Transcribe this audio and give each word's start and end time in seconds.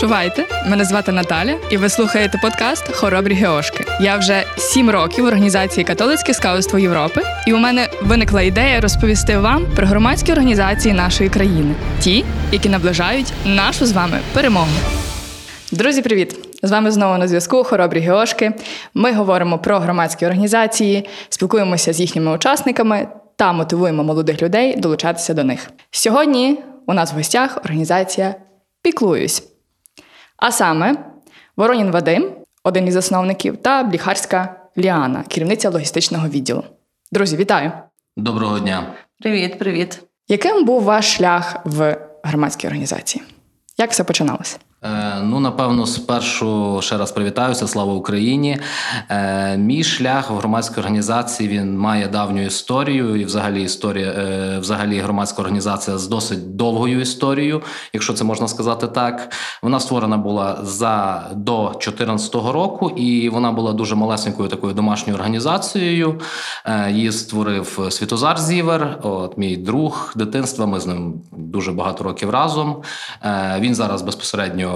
Чувайте, 0.00 0.46
мене 0.66 0.84
звати 0.84 1.12
Наталя, 1.12 1.54
і 1.70 1.76
ви 1.76 1.88
слухаєте 1.88 2.38
подкаст 2.42 2.94
Хоробрі 2.94 3.34
Геошки. 3.34 3.84
Я 4.00 4.16
вже 4.16 4.44
сім 4.56 4.90
років 4.90 5.24
в 5.24 5.26
організації 5.26 5.84
Католицьке 5.84 6.34
скаутство 6.34 6.78
Європи, 6.78 7.22
і 7.46 7.52
у 7.52 7.56
мене 7.56 7.88
виникла 8.02 8.42
ідея 8.42 8.80
розповісти 8.80 9.38
вам 9.38 9.66
про 9.76 9.86
громадські 9.86 10.32
організації 10.32 10.94
нашої 10.94 11.30
країни, 11.30 11.74
ті, 12.00 12.24
які 12.52 12.68
наближають 12.68 13.32
нашу 13.44 13.86
з 13.86 13.92
вами 13.92 14.18
перемогу. 14.34 14.68
Друзі, 15.72 16.02
привіт! 16.02 16.36
З 16.62 16.70
вами 16.70 16.90
знову 16.90 17.18
на 17.18 17.28
зв'язку 17.28 17.64
Хоробрі 17.64 18.00
Геошки. 18.00 18.52
Ми 18.94 19.12
говоримо 19.12 19.58
про 19.58 19.78
громадські 19.78 20.26
організації, 20.26 21.08
спілкуємося 21.28 21.92
з 21.92 22.00
їхніми 22.00 22.34
учасниками 22.34 23.08
та 23.36 23.52
мотивуємо 23.52 24.04
молодих 24.04 24.42
людей 24.42 24.76
долучатися 24.76 25.34
до 25.34 25.44
них. 25.44 25.70
Сьогодні 25.90 26.58
у 26.86 26.94
нас 26.94 27.12
в 27.12 27.16
гостях 27.16 27.58
організація 27.64 28.34
Піклуюсь. 28.82 29.57
А 30.38 30.52
саме 30.52 30.96
Воронін 31.56 31.90
Вадим, 31.90 32.30
один 32.64 32.86
із 32.86 32.94
засновників, 32.94 33.56
та 33.56 33.82
Бліхарська 33.82 34.60
Ліана, 34.78 35.24
керівниця 35.28 35.70
логістичного 35.70 36.28
відділу. 36.28 36.64
Друзі, 37.12 37.36
вітаю! 37.36 37.72
Доброго 38.16 38.58
дня. 38.58 38.94
Привіт, 39.20 39.58
привіт. 39.58 40.02
Яким 40.28 40.64
був 40.64 40.82
ваш 40.82 41.16
шлях 41.16 41.56
в 41.64 41.98
громадській 42.22 42.66
організації? 42.66 43.24
Як 43.78 43.90
все 43.90 44.04
починалося? 44.04 44.58
Е, 44.84 45.20
ну, 45.22 45.40
напевно, 45.40 45.86
спершу 45.86 46.78
ще 46.82 46.96
раз 46.96 47.12
привітаюся. 47.12 47.66
Слава 47.66 47.92
Україні. 47.92 48.58
Е, 49.08 49.56
мій 49.56 49.84
шлях 49.84 50.30
в 50.30 50.34
громадській 50.34 50.80
організації 50.80 51.48
він 51.48 51.78
має 51.78 52.08
давню 52.08 52.44
історію, 52.44 53.16
і 53.16 53.24
взагалі 53.24 53.62
історія, 53.62 54.06
е, 54.06 54.58
взагалі 54.58 54.98
громадська 54.98 55.42
організація 55.42 55.98
з 55.98 56.08
досить 56.08 56.56
довгою 56.56 57.00
історією, 57.00 57.62
якщо 57.92 58.12
це 58.12 58.24
можна 58.24 58.48
сказати 58.48 58.86
так. 58.86 59.32
Вона 59.62 59.80
створена 59.80 60.16
була 60.16 60.58
за 60.62 61.26
до 61.34 61.62
2014 61.62 62.34
року, 62.34 62.90
і 62.90 63.28
вона 63.28 63.52
була 63.52 63.72
дуже 63.72 63.94
малесенькою 63.94 64.48
такою 64.48 64.74
домашньою 64.74 65.18
організацією. 65.18 66.20
Її 66.90 67.12
створив 67.12 67.88
Світозар 67.90 68.38
Зівер, 68.38 68.98
от 69.02 69.38
мій 69.38 69.56
друг 69.56 70.12
дитинства. 70.16 70.66
Ми 70.66 70.80
з 70.80 70.86
ним 70.86 71.14
дуже 71.32 71.72
багато 71.72 72.04
років 72.04 72.30
разом. 72.30 72.76
Він 73.60 73.74
зараз 73.74 74.02
безпосередньо 74.02 74.67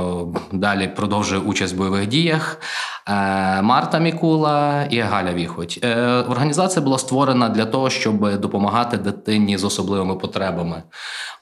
далі 0.52 0.88
продовжує 0.96 1.40
участь 1.40 1.74
в 1.74 1.78
бойових 1.78 2.06
діях. 2.06 2.60
Е, 3.08 3.62
Марта 3.62 3.98
Мікула 3.98 4.84
і 4.90 5.00
Галя 5.00 5.32
Віхоть. 5.32 5.78
Е, 5.84 5.96
організація 6.28 6.84
була 6.84 6.98
створена 6.98 7.48
для 7.48 7.64
того, 7.64 7.90
щоб 7.90 8.40
допомагати 8.40 8.96
дитині 8.96 9.58
з 9.58 9.64
особливими 9.64 10.16
потребами. 10.16 10.82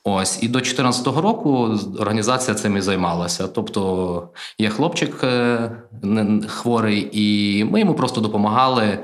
Ось 0.05 0.43
і 0.43 0.49
до 0.49 0.59
2014 0.59 1.07
року 1.07 1.79
організація 1.99 2.55
цим 2.55 2.77
і 2.77 2.81
займалася. 2.81 3.49
Тобто 3.49 4.29
є 4.59 4.71
хлопчик 4.71 5.25
е, 5.25 5.71
хворий, 6.49 7.09
і 7.13 7.65
ми 7.65 7.81
йому 7.81 7.95
просто 7.95 8.21
допомагали. 8.21 8.99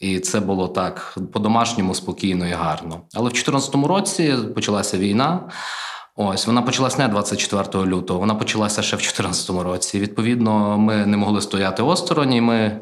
І 0.00 0.20
це 0.20 0.40
було 0.40 0.68
так 0.68 1.18
по-домашньому 1.32 1.94
спокійно 1.94 2.48
і 2.48 2.50
гарно. 2.50 3.00
Але 3.14 3.28
в 3.28 3.32
2014 3.32 3.74
році 3.74 4.34
почалася 4.54 4.98
війна. 4.98 5.40
Ось 6.16 6.46
вона 6.46 6.62
почалась 6.62 6.98
не 6.98 7.08
24 7.08 7.84
лютого, 7.86 8.20
вона 8.20 8.34
почалася 8.34 8.82
ще 8.82 8.96
в 8.96 8.98
2014 8.98 9.50
році. 9.50 10.00
Відповідно, 10.00 10.78
ми 10.78 11.06
не 11.06 11.16
могли 11.16 11.40
стояти 11.40 11.82
осторонь. 11.82 12.32
і 12.32 12.40
Ми 12.40 12.80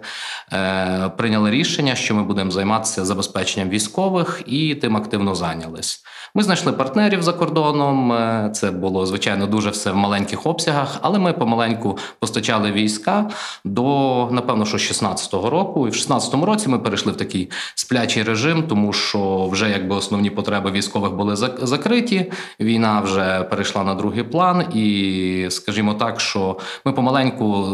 е, 0.52 1.08
прийняли 1.16 1.50
рішення, 1.50 1.94
що 1.94 2.14
ми 2.14 2.22
будемо 2.22 2.50
займатися 2.50 3.04
забезпеченням 3.04 3.68
військових 3.68 4.42
і 4.46 4.74
тим 4.74 4.96
активно 4.96 5.34
зайнялись. 5.34 6.02
Ми 6.34 6.42
знайшли 6.42 6.72
партнерів 6.72 7.22
за 7.22 7.32
кордоном. 7.32 8.12
Е, 8.12 8.50
це 8.54 8.70
було 8.70 9.06
звичайно 9.06 9.46
дуже 9.46 9.70
все 9.70 9.90
в 9.90 9.96
маленьких 9.96 10.46
обсягах, 10.46 10.98
але 11.02 11.18
ми 11.18 11.32
помаленьку 11.32 11.98
постачали 12.18 12.72
війська 12.72 13.30
до 13.64 14.28
напевно, 14.30 14.64
що 14.64 14.76
16-го 14.76 15.50
року. 15.50 15.88
І 15.88 15.90
в 15.90 15.94
16-му 15.94 16.46
році 16.46 16.68
ми 16.68 16.78
перейшли 16.78 17.12
в 17.12 17.16
такий 17.16 17.50
сплячий 17.74 18.22
режим, 18.22 18.62
тому 18.62 18.92
що 18.92 19.48
вже 19.48 19.70
якби 19.70 19.96
основні 19.96 20.30
потреби 20.30 20.70
військових 20.70 21.12
були 21.12 21.36
закриті. 21.36 22.32
Війна 22.60 23.00
вже 23.00 23.42
перейшла 23.42 23.84
на 23.84 23.94
другий 23.94 24.22
план, 24.22 24.64
і 24.74 25.46
скажімо 25.50 25.94
так, 25.94 26.20
що 26.20 26.58
ми 26.84 26.92
помаленьку 26.92 27.66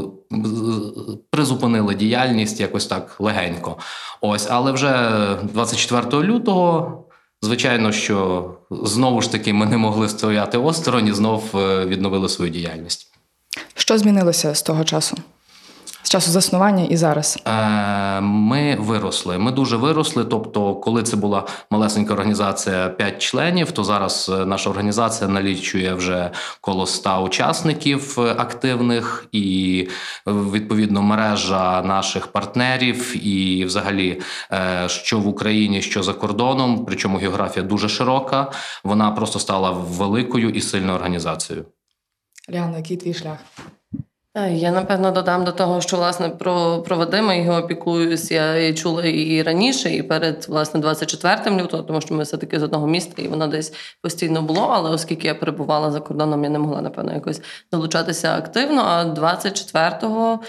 призупинили 1.30 1.94
діяльність 1.94 2.60
якось 2.60 2.86
так 2.86 3.16
легенько. 3.18 3.76
Ось, 4.20 4.48
але 4.50 4.72
вже 4.72 5.10
24 5.42 6.22
лютого. 6.22 7.05
Звичайно, 7.42 7.92
що 7.92 8.50
знову 8.70 9.22
ж 9.22 9.32
таки 9.32 9.52
ми 9.52 9.66
не 9.66 9.76
могли 9.76 10.08
стояти 10.08 10.58
осторонь 10.58 11.06
і 11.06 11.12
знов 11.12 11.50
е, 11.54 11.86
відновили 11.86 12.28
свою 12.28 12.50
діяльність. 12.50 13.12
Що 13.74 13.98
змінилося 13.98 14.54
з 14.54 14.62
того 14.62 14.84
часу? 14.84 15.16
З 16.06 16.08
часу 16.08 16.30
заснування 16.30 16.84
і 16.84 16.96
зараз? 16.96 17.38
Е, 17.46 18.20
Ми 18.20 18.76
виросли. 18.80 19.38
Ми 19.38 19.52
дуже 19.52 19.76
виросли. 19.76 20.24
Тобто, 20.24 20.74
коли 20.74 21.02
це 21.02 21.16
була 21.16 21.46
малесенька 21.70 22.12
організація 22.12 22.88
5 22.88 23.22
членів, 23.22 23.70
то 23.70 23.84
зараз 23.84 24.30
е, 24.34 24.44
наша 24.46 24.70
організація 24.70 25.30
налічує 25.30 25.94
вже 25.94 26.30
коло 26.60 26.86
100 26.86 27.22
учасників 27.22 28.16
е, 28.18 28.22
активних, 28.22 29.26
і 29.32 29.88
відповідно 30.26 31.02
мережа 31.02 31.82
наших 31.82 32.26
партнерів, 32.26 33.26
і 33.26 33.64
взагалі, 33.64 34.20
е, 34.52 34.88
що 34.88 35.18
в 35.18 35.28
Україні, 35.28 35.82
що 35.82 36.02
за 36.02 36.12
кордоном, 36.12 36.84
причому 36.84 37.18
географія 37.18 37.66
дуже 37.66 37.88
широка. 37.88 38.52
Вона 38.84 39.10
просто 39.10 39.38
стала 39.38 39.70
великою 39.70 40.50
і 40.50 40.60
сильною 40.60 40.94
організацією. 40.94 41.64
Ліана, 42.50 42.76
який 42.76 42.96
твій 42.96 43.14
шлях? 43.14 43.38
Я 44.36 44.70
напевно 44.70 45.10
додам 45.10 45.44
до 45.44 45.52
того, 45.52 45.80
що 45.80 45.96
власне 45.96 46.28
про 46.28 46.82
про 46.82 46.96
Вадима 46.96 47.34
його 47.34 47.58
опікуюсь. 47.58 48.30
Я 48.30 48.56
і 48.68 48.74
чула 48.74 49.04
і 49.04 49.42
раніше, 49.42 49.90
і 49.90 50.02
перед 50.02 50.46
власне 50.48 50.80
24 50.80 51.56
лютого, 51.62 51.82
тому 51.82 52.00
що 52.00 52.14
ми 52.14 52.22
все 52.22 52.36
таки 52.36 52.60
з 52.60 52.62
одного 52.62 52.86
міста, 52.86 53.22
і 53.22 53.28
воно 53.28 53.46
десь 53.46 53.72
постійно 54.02 54.42
було. 54.42 54.68
Але 54.72 54.90
оскільки 54.90 55.26
я 55.26 55.34
перебувала 55.34 55.90
за 55.90 56.00
кордоном, 56.00 56.44
я 56.44 56.50
не 56.50 56.58
могла 56.58 56.82
напевно 56.82 57.14
якось 57.14 57.40
долучатися 57.72 58.36
активно. 58.36 58.82
А 58.86 59.04
24-го 59.04 60.40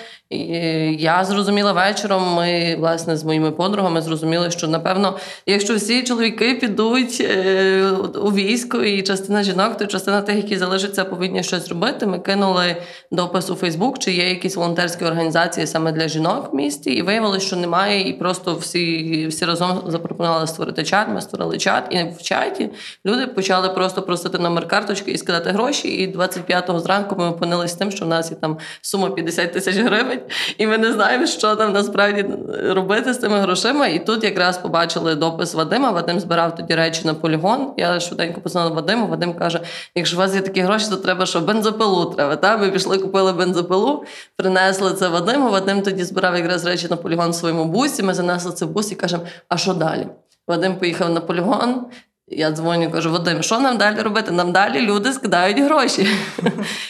я 0.99 1.25
зрозуміла 1.25 1.71
вечором. 1.71 2.33
Ми 2.33 2.75
власне 2.79 3.17
з 3.17 3.23
моїми 3.23 3.51
подругами 3.51 4.01
зрозуміли, 4.01 4.51
що 4.51 4.67
напевно, 4.67 5.17
якщо 5.45 5.75
всі 5.75 6.03
чоловіки 6.03 6.53
підуть 6.53 7.17
е, 7.21 7.91
у 8.21 8.31
військо, 8.31 8.77
і 8.77 9.01
частина 9.01 9.43
жінок, 9.43 9.77
то 9.77 9.85
частина 9.85 10.21
тих, 10.21 10.35
які 10.35 10.57
залишаться, 10.57 11.05
повинні 11.05 11.43
щось 11.43 11.69
робити. 11.69 12.05
Ми 12.05 12.19
кинули 12.19 12.75
допис 13.11 13.49
у 13.49 13.55
Фейсбук. 13.55 13.76
Фейсбук, 13.77 13.99
чи 13.99 14.11
є 14.11 14.29
якісь 14.29 14.55
волонтерські 14.55 15.05
організації 15.05 15.67
саме 15.67 15.91
для 15.91 16.07
жінок 16.07 16.53
в 16.53 16.55
місті, 16.55 16.89
і 16.89 17.01
виявилося, 17.01 17.47
що 17.47 17.55
немає, 17.55 18.09
і 18.09 18.13
просто 18.13 18.55
всі 18.55 19.27
всі 19.27 19.45
разом 19.45 19.83
запропонували 19.87 20.47
створити 20.47 20.83
чат. 20.83 21.07
Ми 21.09 21.21
створили 21.21 21.57
чат, 21.57 21.83
і 21.89 22.03
в 22.19 22.21
чаті 22.21 22.69
люди 23.05 23.27
почали 23.27 23.69
просто 23.69 24.01
просити 24.01 24.37
номер 24.39 24.67
карточки 24.67 25.11
і 25.11 25.17
скидати 25.17 25.49
гроші. 25.49 25.87
І 25.87 26.17
25-го 26.17 26.79
зранку 26.79 27.15
ми 27.19 27.27
опинилися 27.27 27.73
з 27.73 27.77
тим, 27.77 27.91
що 27.91 28.05
в 28.05 28.07
нас 28.07 28.31
є 28.31 28.37
там 28.37 28.57
сума 28.81 29.09
50 29.09 29.53
тисяч 29.53 29.77
гривень, 29.77 30.19
і 30.57 30.67
ми 30.67 30.77
не 30.77 30.91
знаємо, 30.91 31.25
що 31.25 31.55
там 31.55 31.73
насправді 31.73 32.25
робити 32.63 33.13
з 33.13 33.19
цими 33.19 33.39
грошима. 33.39 33.87
І 33.87 34.05
тут 34.05 34.23
якраз 34.23 34.57
побачили 34.57 35.15
допис 35.15 35.53
Вадима. 35.53 35.91
Вадим 35.91 36.19
збирав 36.19 36.55
тоді 36.55 36.75
речі 36.75 37.01
на 37.05 37.13
полігон. 37.13 37.73
Я 37.77 37.99
швиденько 37.99 38.41
познала 38.41 38.69
Вадиму. 38.69 39.07
Вадим 39.07 39.33
каже: 39.33 39.61
якщо 39.95 40.17
у 40.17 40.19
вас 40.19 40.35
є 40.35 40.41
такі 40.41 40.61
гроші, 40.61 40.85
то 40.89 40.95
треба, 40.95 41.25
що 41.25 41.41
бензопилу 41.41 42.05
треба. 42.05 42.35
Та 42.35 42.57
ми 42.57 42.69
пішли, 42.69 42.97
купили 42.97 43.33
бензопилу 43.33 43.66
бензопилу, 43.67 44.05
принесли 44.35 44.93
це 44.93 45.07
Вадиму. 45.07 45.49
Вадим 45.49 45.81
тоді 45.81 46.03
збирав 46.03 46.35
якраз 46.35 46.65
речі 46.65 46.87
на 46.89 46.95
полігон 46.95 47.31
в 47.31 47.35
своєму 47.35 47.65
бусі. 47.65 48.03
Ми 48.03 48.13
занесли 48.13 48.51
це 48.51 48.65
в 48.65 48.69
бус 48.69 48.91
і 48.91 48.95
кажемо, 48.95 49.23
а 49.49 49.57
що 49.57 49.73
далі? 49.73 50.07
Вадим 50.47 50.75
поїхав 50.75 51.09
на 51.09 51.21
полігон. 51.21 51.85
Я 52.29 52.51
дзвоню, 52.51 52.91
кажу, 52.91 53.11
Вадим, 53.11 53.43
що 53.43 53.59
нам 53.59 53.77
далі 53.77 54.01
робити? 54.01 54.31
Нам 54.31 54.51
далі 54.51 54.81
люди 54.81 55.13
скидають 55.13 55.59
гроші. 55.59 56.07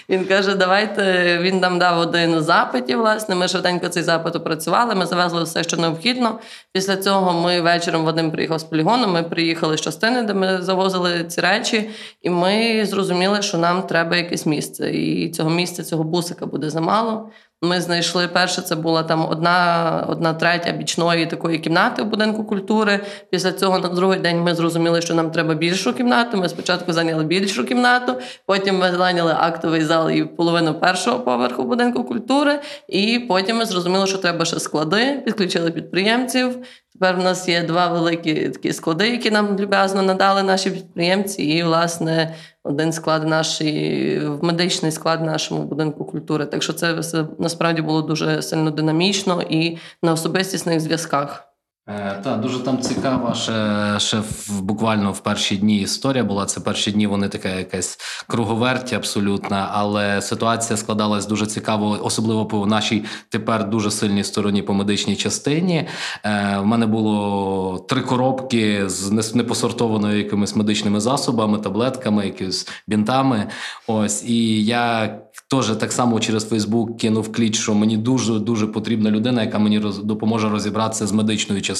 Він 0.10 0.26
каже, 0.26 0.56
давайте 0.56 1.38
він 1.42 1.60
нам 1.60 1.80
дав 1.80 2.00
один 2.00 2.42
запиті. 2.42 2.96
Власне, 2.96 3.36
ми 3.36 3.48
швиденько 3.48 3.88
цей 3.88 4.04
запит 4.04 4.36
опрацювали. 4.36 4.96
Ми 4.96 5.06
завезли 5.06 5.44
все, 5.44 5.64
що 5.64 5.78
необхідно. 5.78 6.40
Після 6.74 6.98
цього 6.98 7.42
ми 7.42 7.62
вечором 7.62 8.06
Вадим 8.06 8.32
приїхав 8.32 8.60
з 8.60 8.64
полігону. 8.64 9.08
Ми 9.08 9.24
приїхали 9.24 9.78
з 9.78 9.82
частини, 9.82 10.22
де 10.22 10.34
ми 10.34 10.62
завозили 10.62 11.24
ці 11.24 11.42
речі, 11.42 11.90
і 12.22 12.30
ми 12.30 12.86
зрозуміли, 12.86 13.42
що 13.42 13.58
нам 13.58 13.84
треба 13.84 14.18
якесь 14.18 14.46
місце. 14.46 14.92
І 14.92 15.30
цього 15.30 15.50
місця, 15.50 15.84
цього 15.84 16.04
бусика 16.04 16.46
буде 16.46 16.70
замало. 16.70 17.30
Ми 17.62 17.82
знайшли 17.82 18.28
перше, 18.28 18.62
це 18.62 18.76
була 18.76 19.04
там 19.04 19.26
одна 19.30 20.06
одна 20.08 20.34
третя 20.34 20.72
бічної 20.72 21.26
такої 21.26 21.60
кімнати 21.60 22.04
в 22.04 22.06
будинку 22.06 22.44
культури. 22.44 23.00
Після 23.32 23.52
цього 23.52 23.80
на 23.80 23.90
другий 23.90 24.20
день 24.20 24.42
ми 24.42 24.56
зрозуміли, 24.56 25.02
що 25.02 25.14
нам 25.14 25.32
треба 25.32 25.54
більшу 25.54 25.94
кімнату. 25.94 26.38
Ми 26.38 26.50
спочатку 26.50 26.94
зайняли 26.94 27.24
більшу 27.24 27.66
кімнату, 27.66 28.16
потім 28.46 28.78
ми 28.78 28.92
зайняли 28.92 29.36
актовий 29.40 29.84
зал 29.84 29.97
зал 29.98 30.10
і 30.10 30.26
половину 30.26 30.74
першого 30.74 31.20
поверху 31.20 31.64
будинку 31.64 32.04
культури. 32.04 32.60
І 32.88 33.20
потім 33.20 33.58
ми 33.58 33.66
зрозуміли, 33.66 34.08
що 34.08 34.18
треба 34.18 34.46
ще 34.46 34.60
склади, 34.60 35.22
підключили 35.26 35.72
підприємців. 35.72 36.58
Тепер 36.94 37.16
в 37.16 37.24
нас 37.24 37.50
є 37.50 37.64
два 37.64 37.88
великі 37.88 38.50
такі 38.50 38.74
склади, 38.74 39.10
які 39.10 39.32
нам 39.32 39.60
люб'язно 39.60 40.02
надали 40.02 40.44
наші 40.44 40.72
підприємці. 40.72 41.44
І, 41.44 41.64
власне, 41.64 42.36
один 42.64 42.92
склад 42.92 43.28
нашої 43.28 44.22
медичний 44.42 44.92
склад 44.92 45.26
нашому 45.26 45.64
будинку 45.64 46.06
культури. 46.06 46.46
Так 46.46 46.64
що 46.64 46.74
це 46.74 46.94
все 46.94 47.26
насправді 47.40 47.82
було 47.82 48.02
дуже 48.02 48.42
сильно 48.42 48.72
динамічно 48.72 49.42
і 49.50 49.78
на 50.04 50.12
особистісних 50.12 50.80
зв'язках. 50.80 51.47
Е, 51.90 52.22
Та 52.24 52.38
дуже 52.38 52.60
там 52.60 52.82
цікава. 52.82 53.34
Ще, 53.34 53.96
ще 54.00 54.18
в, 54.20 54.62
буквально 54.62 55.12
в 55.12 55.20
перші 55.20 55.58
дні 55.58 55.82
історія 55.82 56.24
була. 56.24 56.46
Це 56.46 56.60
перші 56.60 56.92
дні. 56.92 57.08
Вони 57.08 57.30
така 57.30 57.50
якась 57.50 57.98
круговерті 58.28 58.96
абсолютна, 58.96 59.70
але 59.72 60.22
ситуація 60.22 60.78
складалась 60.78 61.26
дуже 61.28 61.46
цікаво, 61.46 62.00
особливо 62.04 62.46
по 62.46 62.66
нашій 62.66 63.04
тепер 63.30 63.70
дуже 63.70 63.92
сильній 63.92 64.24
стороні 64.24 64.62
по 64.62 64.74
медичній 64.74 65.16
частині. 65.16 65.88
Е, 66.24 66.58
В 66.60 66.66
мене 66.66 66.86
було 66.86 67.86
три 67.90 68.02
коробки 68.02 68.90
з 68.90 69.12
не- 69.12 69.24
непосортованою 69.34 70.18
якимись 70.18 70.56
медичними 70.56 71.00
засобами, 71.00 71.58
таблетками, 71.58 72.26
якимись 72.26 72.68
бінтами. 72.88 73.48
Ось 73.88 74.24
і 74.24 74.66
я. 74.66 75.18
Теж 75.50 75.68
так 75.68 75.92
само 75.92 76.20
через 76.20 76.50
Фейсбук 76.50 76.98
кинув 76.98 77.32
кліч, 77.32 77.60
що 77.60 77.74
мені 77.74 77.98
дуже 77.98 78.40
дуже 78.40 78.68
потрібна 78.68 79.12
людина, 79.12 79.42
яка 79.44 79.60
мені 79.60 79.80
роз, 79.80 79.98
допоможе 79.98 80.50
розібратися 80.50 81.08
з 81.08 81.12
медичною 81.12 81.62
частиною 81.62 81.77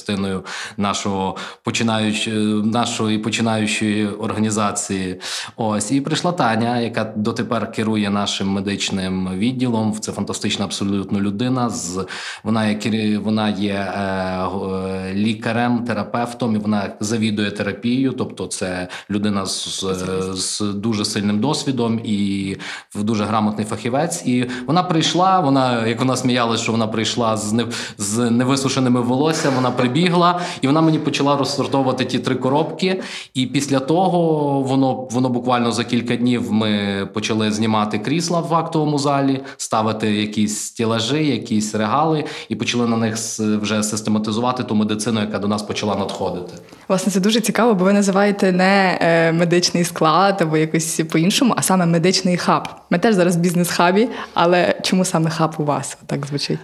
нашого 0.78 1.38
починаючи, 1.64 2.32
нашої 2.64 3.18
починаючої 3.18 4.08
організації. 4.08 5.20
Ось 5.56 5.92
і 5.92 6.02
прийшла 6.02 6.32
Таня, 6.32 6.80
яка 6.80 7.14
дотепер 7.16 7.72
керує 7.72 8.10
нашим 8.10 8.48
медичним 8.48 9.30
відділом. 9.38 9.94
Це 10.00 10.12
фантастична 10.12 10.66
абсолютно 10.66 11.22
людина. 11.22 11.70
З 11.70 12.06
вона 12.44 12.68
є 12.68 12.78
вона 13.24 13.50
є 13.50 13.74
е, 13.74 14.00
е, 14.00 15.14
лікарем, 15.14 15.80
терапевтом, 15.80 16.56
і 16.56 16.58
вона 16.58 16.90
завідує 17.00 17.52
терапією. 17.52 18.12
Тобто, 18.12 18.48
це 18.48 18.88
людина 19.10 19.46
з, 19.46 19.86
з 20.34 20.62
дуже 20.62 21.06
сильним 21.06 21.40
досвідом 21.40 22.02
і 22.04 22.58
дуже 22.96 23.24
грамотний 23.24 23.66
фахівець. 23.66 24.26
І 24.26 24.50
вона 24.68 24.84
прийшла. 24.84 25.40
Вона, 25.40 25.88
як 25.88 26.00
вона 26.00 26.16
сміялась, 26.16 26.62
що 26.62 26.72
вона 26.72 26.88
прийшла 26.88 27.38
з 27.38 27.54
не 27.54 27.66
з 27.98 28.30
невисушеними 28.32 29.02
волоссям. 29.02 29.54
Вона 29.56 29.72
прибігла, 29.88 30.40
і 30.62 30.68
вона 30.68 30.82
мені 30.82 31.00
почала 31.00 31.38
розсортовувати 31.38 32.06
ті 32.06 32.20
три 32.20 32.36
коробки. 32.36 33.02
І 33.34 33.46
після 33.46 33.80
того 33.80 34.20
воно 34.62 35.08
воно 35.12 35.30
буквально 35.30 35.72
за 35.72 35.84
кілька 35.84 36.16
днів 36.16 36.52
ми 36.52 37.06
почали 37.14 37.52
знімати 37.52 38.00
крісла 38.00 38.40
в 38.40 38.54
актовому 38.54 39.00
залі, 39.00 39.40
ставити 39.58 40.16
якісь 40.16 40.60
стілажі, 40.60 41.28
якісь 41.28 41.76
регали, 41.76 42.26
і 42.50 42.56
почали 42.56 42.88
на 42.88 42.98
них 42.98 43.16
вже 43.62 43.84
систематизувати 43.84 44.64
ту 44.64 44.76
медицину, 44.76 45.20
яка 45.20 45.40
до 45.40 45.48
нас 45.48 45.64
почала 45.64 45.96
надходити. 45.96 46.54
Власне, 46.88 47.12
це 47.12 47.20
дуже 47.20 47.42
цікаво, 47.42 47.74
бо 47.74 47.86
ви 47.86 47.94
називаєте 47.94 48.52
не 48.52 48.98
е, 49.02 49.32
медичний 49.32 49.84
склад 49.84 50.42
або 50.42 50.58
якось 50.58 51.02
по-іншому, 51.12 51.54
а 51.58 51.62
саме 51.62 51.86
медичний 51.86 52.38
хаб. 52.38 52.68
Ми 52.90 53.00
теж 53.00 53.16
зараз 53.16 53.38
в 53.38 53.40
бізнес-хабі, 53.40 54.10
але 54.34 54.76
чому 54.84 55.06
саме 55.06 55.30
хаб 55.30 55.56
у 55.58 55.64
вас 55.64 55.98
так 56.08 56.26
звучить? 56.26 56.60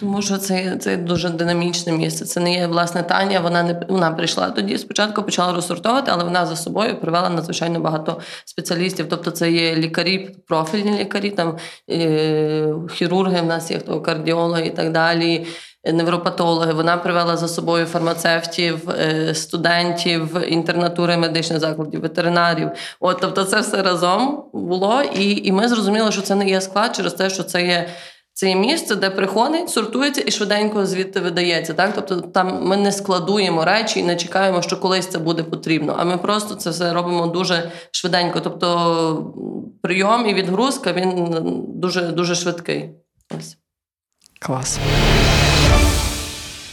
Тому 0.00 0.22
що 0.22 0.38
це, 0.38 0.76
це 0.76 0.96
дуже 0.96 1.28
динамічне 1.28 1.92
місце. 1.92 2.24
Це 2.24 2.40
не 2.40 2.54
є 2.54 2.66
власне 2.66 3.02
Таня. 3.02 3.40
Вона 3.40 3.62
не 3.62 3.80
вона 3.88 4.10
прийшла 4.10 4.50
тоді. 4.50 4.78
Спочатку 4.78 5.22
почала 5.22 5.52
розсортовувати, 5.52 6.10
але 6.14 6.24
вона 6.24 6.46
за 6.46 6.56
собою 6.56 7.00
привела 7.00 7.28
надзвичайно 7.28 7.80
багато 7.80 8.20
спеціалістів. 8.44 9.06
Тобто, 9.08 9.30
це 9.30 9.50
є 9.50 9.76
лікарі, 9.76 10.30
профільні 10.46 10.98
лікарі, 10.98 11.30
там 11.30 11.56
е, 11.90 12.74
хірурги. 12.90 13.40
В 13.40 13.46
нас 13.46 13.70
є 13.70 13.78
хто 13.78 14.00
кардіологи 14.00 14.66
і 14.66 14.70
так 14.70 14.92
далі. 14.92 15.46
Невропатологи, 15.92 16.72
вона 16.72 16.96
привела 16.96 17.36
за 17.36 17.48
собою 17.48 17.86
фармацевтів, 17.86 18.90
е, 18.90 19.34
студентів, 19.34 20.36
інтернатури 20.48 21.16
медичних 21.16 21.60
закладів, 21.60 22.00
ветеринарів. 22.00 22.70
От, 23.00 23.18
тобто, 23.20 23.44
це 23.44 23.60
все 23.60 23.82
разом 23.82 24.44
було, 24.52 25.02
і, 25.02 25.46
і 25.46 25.52
ми 25.52 25.68
зрозуміли, 25.68 26.12
що 26.12 26.22
це 26.22 26.34
не 26.34 26.48
є 26.48 26.60
склад 26.60 26.96
через 26.96 27.14
те, 27.14 27.30
що 27.30 27.42
це 27.42 27.66
є 27.66 27.88
це 28.38 28.48
є 28.48 28.56
місце, 28.56 28.94
де 28.94 29.10
приходить, 29.10 29.70
сортується 29.70 30.22
і 30.26 30.30
швиденько 30.30 30.86
звідти 30.86 31.20
видається. 31.20 31.74
Так? 31.74 31.92
Тобто 31.94 32.20
там 32.20 32.64
ми 32.64 32.76
не 32.76 32.92
складуємо 32.92 33.64
речі 33.64 34.00
і 34.00 34.02
не 34.02 34.16
чекаємо, 34.16 34.62
що 34.62 34.80
колись 34.80 35.06
це 35.06 35.18
буде 35.18 35.42
потрібно. 35.42 35.96
А 35.98 36.04
ми 36.04 36.18
просто 36.18 36.54
це 36.54 36.70
все 36.70 36.92
робимо 36.92 37.26
дуже 37.26 37.70
швиденько. 37.90 38.40
Тобто 38.40 39.34
прийом 39.82 40.26
і 40.26 40.34
відгрузка 40.34 40.92
він 40.92 41.34
дуже 41.68 42.02
дуже 42.02 42.34
швидкий. 42.34 42.90
Ось. 43.38 43.56
Клас. 44.40 44.78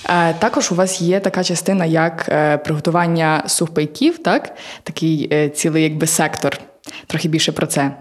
Е, 0.09 0.33
Також 0.33 0.71
у 0.71 0.75
вас 0.75 1.01
є 1.01 1.19
така 1.19 1.44
частина, 1.44 1.85
як 1.85 2.29
е, 2.29 2.57
приготування 2.57 3.44
сухпайків, 3.47 4.18
так? 4.18 4.56
Такий 4.83 5.29
е, 5.31 5.50
цілий 5.50 5.83
якби 5.83 6.07
сектор. 6.07 6.59
Трохи 7.07 7.27
більше 7.27 7.51
про 7.51 7.68
це. 7.68 7.91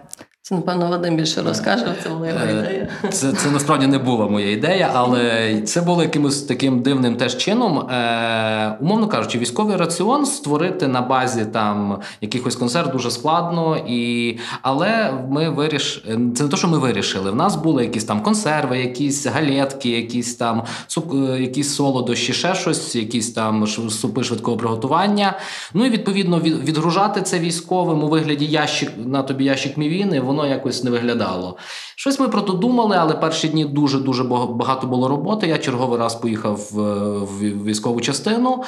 Це, 0.46 0.54
напевно, 0.54 0.88
Вадим 0.88 1.16
більше 1.16 1.42
розкаже, 1.42 1.94
це 2.02 2.08
була 2.08 2.28
його 2.28 2.44
ідея. 2.44 2.88
Це, 3.10 3.32
це 3.32 3.50
насправді 3.50 3.86
не 3.86 3.98
була 3.98 4.28
моя 4.28 4.50
ідея, 4.50 4.90
але 4.94 5.60
це 5.60 5.80
було 5.80 6.02
якимось 6.02 6.42
таким 6.42 6.82
дивним 6.82 7.16
теж 7.16 7.36
чином. 7.36 7.78
Е, 7.78 8.76
умовно 8.80 9.08
кажучи, 9.08 9.38
військовий 9.38 9.76
раціон 9.76 10.26
створити 10.26 10.88
на 10.88 11.00
базі 11.00 11.44
там 11.44 12.00
якихось 12.20 12.56
консерв 12.56 12.92
дуже 12.92 13.10
складно. 13.10 13.76
І... 13.88 14.36
Але 14.62 15.12
ми 15.30 15.50
виріш... 15.50 16.04
Це 16.36 16.42
не 16.42 16.48
те, 16.48 16.56
що 16.56 16.68
ми 16.68 16.78
вирішили. 16.78 17.30
В 17.30 17.36
нас 17.36 17.56
були 17.56 17.82
якісь 17.82 18.04
там 18.04 18.22
консерви, 18.22 18.78
якісь 18.78 19.26
галетки, 19.26 19.90
якісь 19.90 20.34
там 20.34 20.62
суп... 20.86 21.14
е, 21.14 21.40
якісь 21.40 21.74
солодощі, 21.74 22.32
ще 22.32 22.54
щось, 22.54 22.96
якісь 22.96 23.32
там 23.32 23.66
супи 23.66 24.24
швидкого 24.24 24.56
приготування. 24.56 25.38
Ну 25.74 25.86
і 25.86 25.90
відповідно 25.90 26.40
відгружати 26.40 27.22
це 27.22 27.38
військовим 27.38 28.04
у 28.04 28.08
вигляді 28.08 28.46
ящик 28.46 28.90
на 29.04 29.22
тобі 29.22 29.44
ящик 29.44 29.76
мівіни, 29.76 30.20
воно 30.34 30.48
якось 30.48 30.84
не 30.84 30.90
виглядало. 30.90 31.56
Щось 31.96 32.20
ми 32.20 32.28
про 32.28 32.40
то 32.40 32.52
думали, 32.52 32.96
але 33.00 33.14
перші 33.14 33.48
дні 33.48 33.64
дуже 33.64 33.98
дуже 33.98 34.24
багато 34.24 34.86
було 34.86 35.08
роботи. 35.08 35.46
Я 35.46 35.58
черговий 35.58 35.98
раз 35.98 36.14
поїхав 36.14 36.68
в, 36.72 36.80
в 37.24 37.64
військову 37.64 38.00
частину. 38.00 38.62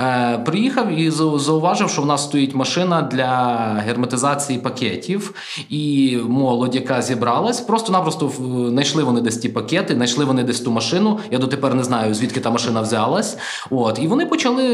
Е, 0.00 0.38
приїхав 0.38 0.92
і 0.92 1.10
зауважив, 1.10 1.90
що 1.90 2.02
в 2.02 2.06
нас 2.06 2.24
стоїть 2.24 2.54
машина 2.54 3.02
для 3.02 3.64
герметизації 3.86 4.58
пакетів. 4.58 5.34
І 5.68 6.16
молодь, 6.28 6.74
яка 6.74 7.02
зібралась, 7.02 7.60
просто-напросто 7.60 8.32
знайшли 8.68 9.02
вони 9.02 9.20
десь 9.20 9.38
ті 9.38 9.48
пакети, 9.48 9.94
знайшли 9.94 10.24
вони 10.24 10.42
десь 10.42 10.60
ту 10.60 10.70
машину. 10.70 11.18
Я 11.30 11.38
дотепер 11.38 11.74
не 11.74 11.84
знаю, 11.84 12.14
звідки 12.14 12.40
та 12.40 12.50
машина 12.50 12.80
взялась. 12.80 13.38
От, 13.70 13.98
і 14.02 14.06
вони 14.06 14.26
почали 14.26 14.64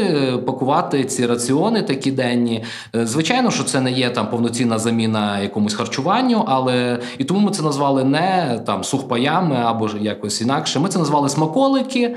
пакувати 0.45 1.03
ці 1.03 1.25
раціони 1.25 1.81
такі 1.81 2.11
денні. 2.11 2.63
Е, 2.95 3.05
Звичайно, 3.05 3.51
що 3.51 3.63
це 3.63 3.81
не 3.81 3.91
є 3.91 4.09
там 4.09 4.29
повноцінна 4.29 4.79
заміна 4.79 5.39
якомусь 5.39 5.73
харчуванню, 5.73 6.30
але 6.37 6.99
і 7.17 7.23
тому 7.23 7.39
ми 7.39 7.51
це 7.51 7.63
назвали 7.63 8.03
не 8.03 8.61
там 8.65 8.83
сухпаями 8.83 9.55
або 9.55 9.87
ж 9.87 9.97
якось 10.01 10.41
інакше. 10.41 10.79
Ми 10.79 10.89
це 10.89 10.99
назвали 10.99 11.29
смаколики. 11.29 12.15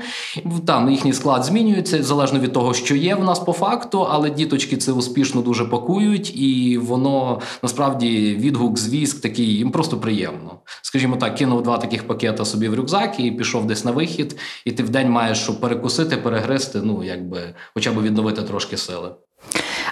Там 0.67 0.89
їхній 0.89 1.13
склад 1.13 1.43
змінюється 1.43 2.03
залежно 2.03 2.39
від 2.39 2.53
того, 2.53 2.73
що 2.73 2.95
є 2.95 3.15
в 3.15 3.23
нас 3.23 3.39
по 3.39 3.53
факту, 3.53 4.07
але 4.11 4.29
діточки 4.29 4.77
це 4.77 4.91
успішно 4.91 5.41
дуже 5.41 5.65
пакують, 5.65 6.37
і 6.37 6.77
воно 6.77 7.39
насправді 7.63 8.35
відгук, 8.39 8.79
звіск 8.79 9.21
такий 9.21 9.45
їм 9.45 9.71
просто 9.71 9.97
приємно. 9.97 10.59
Скажімо 10.81 11.15
так, 11.15 11.35
кинув 11.35 11.63
два 11.63 11.77
таких 11.77 12.07
пакета 12.07 12.45
собі 12.45 12.67
в 12.67 12.75
рюкзак 12.75 13.19
і 13.19 13.31
пішов 13.31 13.67
десь 13.67 13.85
на 13.85 13.91
вихід, 13.91 14.37
і 14.65 14.71
ти 14.71 14.83
в 14.83 14.89
день 14.89 15.09
маєш 15.09 15.37
що 15.37 15.59
перекусити, 15.59 16.17
перегризти, 16.17 16.81
ну 16.83 17.03
якби 17.03 17.53
хоча 17.73 17.91
б 17.91 18.01
відновити 18.01 18.41
трошки 18.41 18.77
сили. 18.77 19.09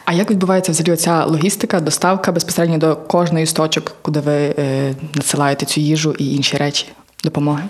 А 0.06 0.14
як 0.14 0.32
відбувається 0.32 0.72
взагалі 0.72 0.98
ця 0.98 1.26
логістика, 1.26 1.80
доставка 1.80 2.32
безпосередньо 2.32 2.78
до 2.78 2.96
кожної 2.96 3.46
з 3.46 3.54
точок, 3.54 3.96
куди 4.02 4.20
ви 4.20 4.56
е, 4.60 4.96
надсилаєте 5.16 5.66
цю 5.66 5.82
їжу 5.82 6.16
і 6.20 6.36
інші 6.36 6.58
речі 6.58 6.88
допомоги? 7.24 7.64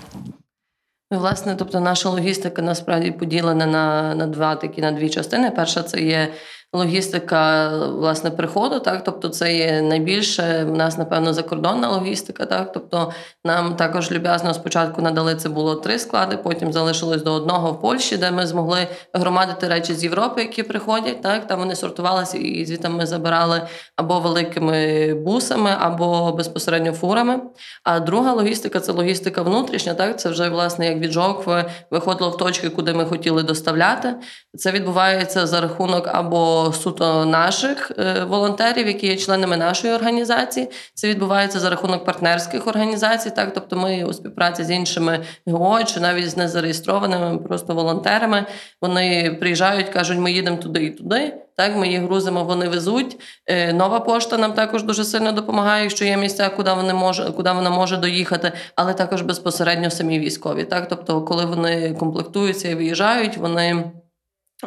Ну, 1.10 1.18
власне, 1.18 1.54
тобто 1.58 1.80
наша 1.80 2.08
логістика 2.08 2.62
насправді 2.62 3.10
поділена 3.10 3.66
на, 3.66 4.14
на 4.14 4.26
два 4.26 4.56
такі 4.56 4.80
на 4.80 4.92
дві 4.92 5.10
частини. 5.10 5.50
Перша 5.50 5.82
це 5.82 6.00
є 6.00 6.32
логістика 6.74 7.68
власне 7.78 8.30
приходу, 8.30 8.80
так 8.80 9.04
тобто 9.04 9.28
це 9.28 9.54
є 9.54 9.82
найбільше 9.82 10.64
в 10.64 10.76
нас, 10.76 10.98
напевно, 10.98 11.32
закордонна 11.32 11.88
логістика. 11.88 12.46
Так, 12.46 12.72
тобто 12.72 13.12
нам 13.44 13.76
також 13.76 14.12
люб'язно 14.12 14.54
спочатку 14.54 15.02
надали 15.02 15.34
це 15.34 15.48
було 15.48 15.74
три 15.74 15.98
склади, 15.98 16.36
потім 16.36 16.72
залишилось 16.72 17.22
до 17.22 17.32
одного 17.32 17.72
в 17.72 17.80
Польщі, 17.80 18.16
де 18.16 18.30
ми 18.30 18.46
змогли 18.46 18.86
громадити 19.12 19.68
речі 19.68 19.94
з 19.94 20.04
Європи, 20.04 20.40
які 20.42 20.62
приходять. 20.62 21.22
Так 21.22 21.46
там 21.46 21.58
вони 21.58 21.76
сортувалися, 21.76 22.38
і 22.38 22.64
звідти 22.66 22.88
ми 22.88 23.06
забирали 23.06 23.62
або 23.96 24.20
великими 24.20 25.14
бусами, 25.14 25.70
або 25.80 26.32
безпосередньо 26.32 26.92
фурами. 26.92 27.40
А 27.84 28.00
друга 28.00 28.32
логістика 28.32 28.80
це 28.80 28.92
логістика 28.92 29.42
внутрішня. 29.42 29.94
Так, 29.94 30.20
це 30.20 30.28
вже 30.28 30.48
власне 30.48 30.86
як 30.86 30.98
від 30.98 31.12
жокви 31.12 31.64
виходило 31.90 32.30
в 32.30 32.36
точки, 32.36 32.68
куди 32.68 32.92
ми 32.92 33.04
хотіли 33.04 33.42
доставляти. 33.42 34.14
Це 34.56 34.72
відбувається 34.72 35.46
за 35.46 35.60
рахунок 35.60 36.08
або 36.12 36.63
суто 36.72 37.24
наших 37.24 37.92
е, 37.98 38.24
волонтерів, 38.24 38.86
які 38.86 39.06
є 39.06 39.16
членами 39.16 39.56
нашої 39.56 39.94
організації. 39.94 40.70
Це 40.94 41.08
відбувається 41.08 41.60
за 41.60 41.70
рахунок 41.70 42.04
партнерських 42.04 42.66
організацій. 42.66 43.30
Так, 43.30 43.54
тобто 43.54 43.76
ми 43.76 44.04
у 44.04 44.12
співпраці 44.12 44.64
з 44.64 44.70
іншими 44.70 45.20
ГО 45.46 45.84
чи 45.84 46.00
навіть 46.00 46.30
з 46.30 46.36
незареєстрованими 46.36 47.38
просто 47.38 47.74
волонтерами. 47.74 48.46
Вони 48.82 49.36
приїжджають, 49.40 49.88
кажуть, 49.88 50.18
ми 50.18 50.32
їдемо 50.32 50.56
туди 50.56 50.84
і 50.84 50.90
туди. 50.90 51.34
Так, 51.56 51.76
ми 51.76 51.88
їх 51.88 52.02
грузимо, 52.02 52.44
вони 52.44 52.68
везуть. 52.68 53.20
Е, 53.46 53.72
Нова 53.72 54.00
пошта 54.00 54.38
нам 54.38 54.52
також 54.52 54.82
дуже 54.82 55.04
сильно 55.04 55.32
допомагає, 55.32 55.90
що 55.90 56.04
є 56.04 56.16
місця, 56.16 56.48
куди 56.48 56.72
вони 56.72 56.94
може, 56.94 57.30
куди 57.30 57.52
вона 57.52 57.70
може 57.70 57.96
доїхати, 57.96 58.52
але 58.76 58.94
також 58.94 59.22
безпосередньо 59.22 59.90
самі 59.90 60.18
військові. 60.18 60.64
Так, 60.64 60.88
тобто, 60.88 61.22
коли 61.22 61.44
вони 61.44 61.94
комплектуються 61.94 62.68
і 62.68 62.74
виїжджають, 62.74 63.36
вони. 63.36 63.92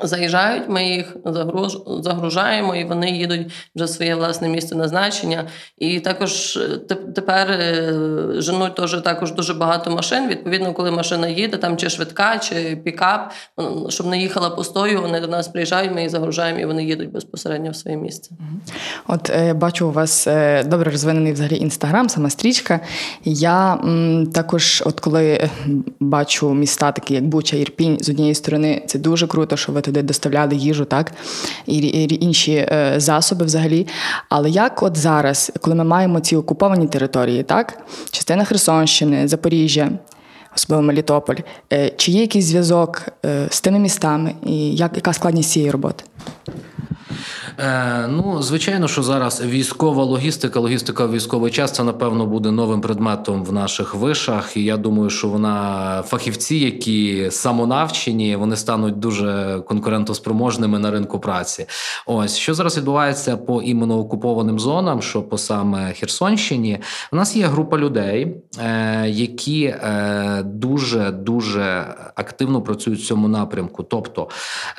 Заїжджають, 0.04 0.70
ми 0.70 0.84
їх 0.84 1.16
загруж... 1.26 1.78
загружаємо, 2.02 2.76
і 2.76 2.86
вони 2.86 3.12
їдуть 3.12 3.48
вже 3.76 3.86
в 3.86 3.90
своє 3.90 4.16
власне 4.16 4.50
місце 4.50 4.76
назначення. 4.76 5.48
І 5.78 6.00
також 6.00 6.58
е, 6.58 6.96
тепер 7.16 7.52
е, 7.52 7.94
женуть 8.38 8.76
теж 8.76 9.02
також 9.02 9.32
дуже 9.32 9.54
багато 9.54 9.92
машин. 9.92 10.28
Відповідно, 10.28 10.74
коли 10.74 10.92
машина 10.92 11.28
їде, 11.28 11.58
там 11.58 11.78
чи 11.78 11.90
швидка, 11.90 12.38
чи 12.38 12.82
пікап, 12.84 13.32
щоб 13.90 14.08
не 14.08 14.20
їхала 14.20 14.50
пустою, 14.50 15.02
вони 15.02 15.20
до 15.20 15.28
нас 15.28 15.48
приїжджають, 15.48 15.96
ми 15.96 16.02
їх 16.02 16.10
загружаємо, 16.10 16.60
і 16.60 16.66
вони 16.66 16.84
їдуть 16.84 17.12
безпосередньо 17.12 17.72
в 17.72 17.76
своє 17.76 17.98
місце. 17.98 18.32
От 19.08 19.30
е, 19.30 19.54
бачу 19.54 19.88
у 19.88 19.92
вас 19.92 20.28
добре 20.66 20.92
розвинений 20.92 21.34
взагалі 21.34 21.58
інстаграм, 21.58 22.10
сама 22.10 22.30
стрічка. 22.30 22.80
Я 23.24 23.78
також, 24.34 24.84
от 24.86 25.00
коли 25.00 25.50
бачу 26.00 26.54
міста, 26.54 26.92
такі 26.92 27.14
як 27.14 27.28
Буча, 27.28 27.58
Ірпінь, 27.58 27.98
з 28.02 28.10
однієї 28.10 28.36
сторони, 28.36 28.84
це 28.88 29.00
дуже 29.00 29.28
круто, 29.28 29.58
що 29.58 29.72
ви 29.72 29.82
туди 29.88 30.02
доставляли 30.02 30.56
їжу, 30.56 30.86
так 30.86 31.12
і, 31.66 31.78
і 31.78 32.26
інші 32.26 32.54
е, 32.54 32.94
засоби 32.98 33.46
взагалі. 33.46 33.88
Але 34.30 34.50
як 34.50 34.84
от 34.84 34.98
зараз, 34.98 35.52
коли 35.62 35.76
ми 35.76 35.84
маємо 35.84 36.20
ці 36.20 36.36
окуповані 36.36 36.88
території, 36.88 37.44
так 37.44 37.80
частина 38.12 38.44
Херсонщини, 38.44 39.28
Запоріжжя. 39.28 39.90
Особливо 40.56 40.82
Мелітополь. 40.84 41.36
Е, 41.74 41.92
Чи 41.98 42.12
є 42.12 42.22
якийсь 42.22 42.46
зв'язок 42.46 43.02
е, 43.26 43.48
з 43.50 43.62
тими 43.62 43.80
містами, 43.80 44.36
і 44.46 44.76
як, 44.76 44.92
яка 44.96 45.14
складність 45.14 45.52
цієї 45.52 45.72
роботи? 45.72 46.04
Е, 47.60 48.08
ну, 48.08 48.42
звичайно, 48.42 48.88
що 48.88 49.04
зараз 49.04 49.42
військова 49.42 50.04
логістика, 50.04 50.60
логістика 50.60 51.06
в 51.06 51.12
військовий 51.12 51.52
час 51.52 51.80
напевно 51.80 52.26
буде 52.26 52.52
новим 52.52 52.82
предметом 52.82 53.44
в 53.44 53.54
наших 53.54 53.96
вишах. 53.96 54.58
І 54.58 54.64
я 54.64 54.78
думаю, 54.78 55.10
що 55.10 55.28
вона 55.28 56.04
фахівці, 56.08 56.56
які 56.56 57.28
самонавчені, 57.32 58.36
вони 58.36 58.56
стануть 58.56 59.00
дуже 59.00 59.60
конкурентоспроможними 59.68 60.80
на 60.80 60.92
ринку 60.92 61.20
праці. 61.20 61.66
Ось 62.06 62.38
що 62.38 62.54
зараз 62.54 62.78
відбувається 62.78 63.38
по 63.38 63.62
іменно 63.62 64.00
окупованим 64.00 64.60
зонам, 64.60 65.02
що 65.02 65.22
по 65.22 65.38
саме 65.38 65.94
Херсонщині, 65.94 66.80
у 67.12 67.16
нас 67.16 67.36
є 67.36 67.46
група 67.46 67.78
людей, 67.78 68.36
е, 68.60 69.10
які 69.10 69.64
е, 69.64 70.44
дуже 70.46 71.12
дуже 71.12 71.96
активно 72.16 72.62
працюють 72.62 73.00
в 73.00 73.06
цьому 73.06 73.28
напрямку. 73.28 73.84
Тобто 73.84 74.30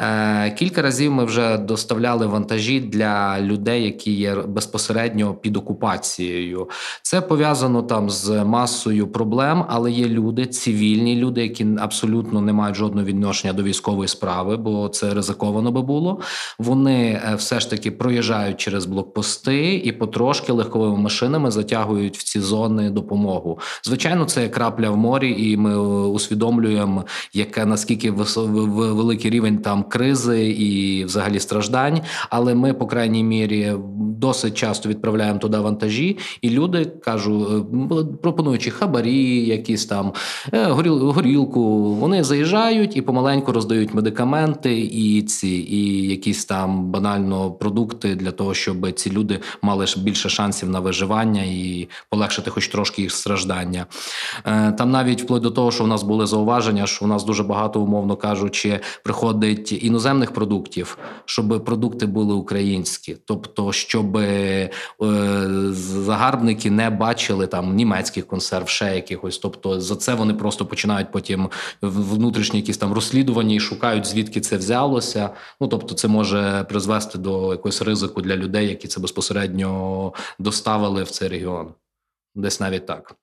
е, 0.01 0.51
кілька 0.51 0.83
разів 0.83 1.13
ми 1.13 1.25
вже 1.25 1.59
доставляли 1.59 2.27
вантажі 2.27 2.68
для 2.77 3.41
людей, 3.41 3.85
які 3.85 4.13
є 4.13 4.35
безпосередньо 4.35 5.35
під 5.35 5.57
окупацією. 5.57 6.69
Це 7.03 7.21
пов'язано 7.21 7.83
там 7.83 8.11
з 8.11 8.45
масою 8.45 9.09
проблем, 9.09 9.65
але 9.69 9.91
є 9.91 10.09
люди, 10.09 10.47
цивільні 10.47 11.17
люди, 11.17 11.43
які 11.43 11.67
абсолютно 11.79 12.41
не 12.41 12.53
мають 12.53 12.77
жодного 12.77 13.07
відношення 13.07 13.53
до 13.53 13.63
військової 13.63 14.09
справи, 14.09 14.57
бо 14.57 14.89
це 14.89 15.15
ризиковано 15.15 15.73
би 15.73 15.83
було. 15.83 16.21
Вони 16.59 17.11
е, 17.11 17.35
все 17.35 17.61
ж 17.61 17.71
таки 17.71 17.91
проїжджають 17.91 18.57
через 18.57 18.87
блокпости 18.87 19.75
і 19.75 19.93
потрошки 19.93 20.53
легковими 20.53 20.97
машинами 20.97 21.51
затягують 21.51 22.19
в 22.19 22.23
ці 22.23 22.41
зони 22.41 22.91
допомогу. 22.91 23.59
Звичайно, 23.85 24.25
це 24.25 24.49
крапля 24.49 24.91
в 24.91 24.97
морі, 24.97 25.51
і 25.51 25.57
ми 25.57 25.73
е, 25.73 25.77
усвідомлюємо, 26.07 27.05
яке 27.33 27.65
наскільки 27.67 28.11
великий 28.11 29.31
рівень 29.31 29.59
там 29.59 29.83
кризи 29.83 30.51
і 30.51 31.05
взагалі 31.05 31.41
страждань. 31.41 32.01
Але 32.31 32.55
ми, 32.59 32.75
по 32.75 32.87
крайній 32.87 33.25
мірі, 33.25 33.75
досить 34.19 34.55
часто 34.55 34.89
відправляємо 34.89 35.39
туди 35.39 35.59
вантажі, 35.59 36.19
і 36.43 36.51
люди 36.51 36.85
кажу, 36.85 37.67
е, 37.91 38.07
пропонуючи 38.23 38.71
хабарі, 38.71 39.47
якісь 39.47 39.87
там 39.87 40.13
е, 40.53 40.65
горілку, 40.67 41.95
вони 41.95 42.25
заїжджають 42.25 42.97
і 42.97 43.03
помаленьку 43.03 43.53
роздають 43.53 43.95
медикаменти 43.95 44.81
і 44.81 45.23
ці, 45.23 45.49
і 45.49 46.09
якісь 46.09 46.45
там 46.45 46.91
банально 46.91 47.51
продукти 47.51 48.15
для 48.15 48.31
того, 48.31 48.55
щоб 48.55 48.93
ці 48.93 49.11
люди 49.11 49.41
мали 49.63 49.87
більше 49.97 50.29
шансів 50.29 50.71
на 50.71 50.81
виживання 50.81 51.43
і 51.43 51.89
полегшити 52.11 52.51
хоч 52.51 52.69
трошки 52.69 53.03
їх 53.03 53.13
страждання. 53.13 53.87
Е, 54.47 54.73
Там 54.73 54.91
навіть 54.91 55.23
вплоть 55.23 55.43
до 55.43 55.51
того, 55.51 55.71
що 55.71 55.85
в 55.85 55.89
нас 55.89 56.03
були 56.03 56.27
зауваження, 56.27 56.87
що 56.87 57.05
у 57.05 57.09
нас 57.09 57.25
дуже 57.25 57.43
багато, 57.43 57.81
умовно 57.81 58.17
кажучи, 58.17 58.81
приходить 59.05 59.85
іноземних 59.85 60.33
продуктів, 60.33 60.99
щоб 61.25 61.65
продукти 61.65 62.07
були 62.07 62.35
українські, 62.39 63.17
тобто, 63.25 63.73
щоб 63.73 64.17
е, 64.17 64.71
загарбники 65.71 66.71
не 66.71 66.91
бачили 66.91 67.47
там 67.47 67.75
німецьких 67.75 68.27
консерв, 68.27 68.69
ще 68.69 68.95
якихось. 68.95 69.39
Тобто 69.39 69.81
за 69.81 69.97
це 69.97 70.15
вони 70.15 70.35
просто 70.35 70.67
починають 70.67 71.13
потім 71.13 71.49
внутрішні 71.83 72.61
якісь 72.61 72.79
там 72.79 72.93
розслідування 72.93 73.55
і 73.55 73.61
шукають 73.61 74.07
звідки 74.07 74.41
це 74.41 74.57
взялося. 74.57 75.31
Ну 75.61 75.69
тобто, 75.69 75.95
це 75.95 76.09
може 76.09 76.67
призвести 76.69 77.19
до 77.19 77.51
якогось 77.51 77.83
ризику 77.83 78.21
для 78.21 78.37
людей, 78.37 78.69
які 78.69 78.89
це 78.89 79.01
безпосередньо 79.01 80.13
доставили 80.39 81.03
в 81.03 81.11
цей 81.11 81.29
регіон. 81.29 81.69
Десь 82.35 82.61
навіть 82.61 82.87
так. 82.87 83.15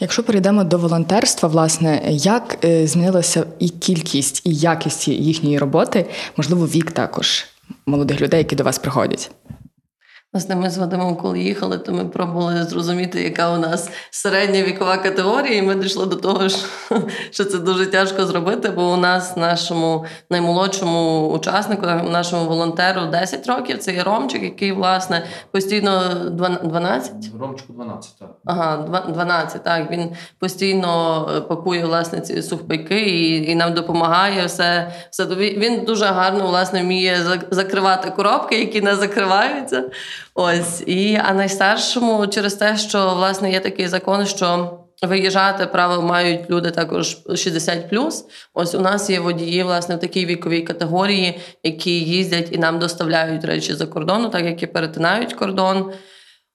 Якщо 0.00 0.22
перейдемо 0.22 0.64
до 0.64 0.78
волонтерства, 0.78 1.48
власне, 1.48 2.02
як 2.10 2.64
е, 2.64 2.86
змінилася 2.86 3.46
і 3.58 3.68
кількість, 3.68 4.46
і 4.46 4.54
якість 4.54 5.08
їхньої 5.08 5.58
роботи, 5.58 6.06
можливо, 6.36 6.66
вік 6.66 6.90
також 6.92 7.46
молодих 7.86 8.20
людей, 8.20 8.38
які 8.38 8.56
до 8.56 8.64
вас 8.64 8.78
приходять? 8.78 9.30
Власне, 10.32 10.56
ми 10.56 10.70
з 10.70 10.78
Вадимом, 10.78 11.16
коли 11.16 11.40
їхали, 11.40 11.78
то 11.78 11.92
ми 11.92 12.04
пробували 12.04 12.64
зрозуміти, 12.64 13.22
яка 13.22 13.52
у 13.52 13.58
нас 13.58 13.90
середня 14.10 14.62
вікова 14.62 14.96
категорія, 14.96 15.56
і 15.56 15.62
ми 15.62 15.74
дійшли 15.74 16.06
до 16.06 16.16
того, 16.16 16.48
що, 16.48 16.66
що 17.30 17.44
це 17.44 17.58
дуже 17.58 17.86
тяжко 17.86 18.26
зробити, 18.26 18.70
бо 18.70 18.92
у 18.92 18.96
нас 18.96 19.36
нашому 19.36 20.04
наймолодшому 20.30 21.28
учаснику, 21.28 21.86
нашому 21.86 22.44
волонтеру 22.48 23.06
10 23.06 23.46
років, 23.46 23.78
це 23.78 23.92
є 23.92 24.02
Ромчик, 24.02 24.42
який, 24.42 24.72
власне, 24.72 25.26
постійно 25.50 26.14
12? 26.64 27.12
Ромчику 27.40 27.72
12, 27.72 28.18
так. 28.18 28.28
Ага, 28.44 28.76
два- 28.76 29.06
12, 29.08 29.62
так. 29.64 29.90
Він 29.90 30.10
постійно 30.38 31.28
е, 31.36 31.40
пакує 31.40 31.84
власне 31.84 32.20
ці 32.20 32.42
сухпайки 32.42 33.00
і, 33.00 33.50
і 33.50 33.54
нам 33.54 33.74
допомагає 33.74 34.46
все. 34.46 34.92
все. 35.10 35.24
Він 35.36 35.84
дуже 35.84 36.04
гарно 36.04 36.46
власне 36.46 36.82
вміє 36.82 37.16
закривати 37.50 38.10
коробки, 38.10 38.58
які 38.60 38.80
не 38.80 38.96
закриваються. 38.96 39.84
Ось. 40.34 40.82
І, 40.86 41.20
а 41.24 41.34
найстаршому 41.34 42.26
через 42.26 42.54
те, 42.54 42.76
що 42.76 43.14
власне 43.14 43.52
є 43.52 43.60
такий 43.60 43.88
закон, 43.88 44.26
що. 44.26 44.76
Виїжджати 45.02 45.66
право 45.66 46.02
мають 46.02 46.50
люди 46.50 46.70
також 46.70 47.18
60+. 47.26 48.24
Ось 48.54 48.74
у 48.74 48.80
нас 48.80 49.10
є 49.10 49.20
водії, 49.20 49.62
власне, 49.62 49.96
в 49.96 50.00
такій 50.00 50.26
віковій 50.26 50.60
категорії, 50.60 51.40
які 51.62 52.00
їздять 52.00 52.48
і 52.52 52.58
нам 52.58 52.78
доставляють 52.78 53.44
речі 53.44 53.74
за 53.74 53.86
кордону, 53.86 54.28
так 54.28 54.44
як 54.44 54.62
і 54.62 54.66
перетинають 54.66 55.32
кордон. 55.32 55.92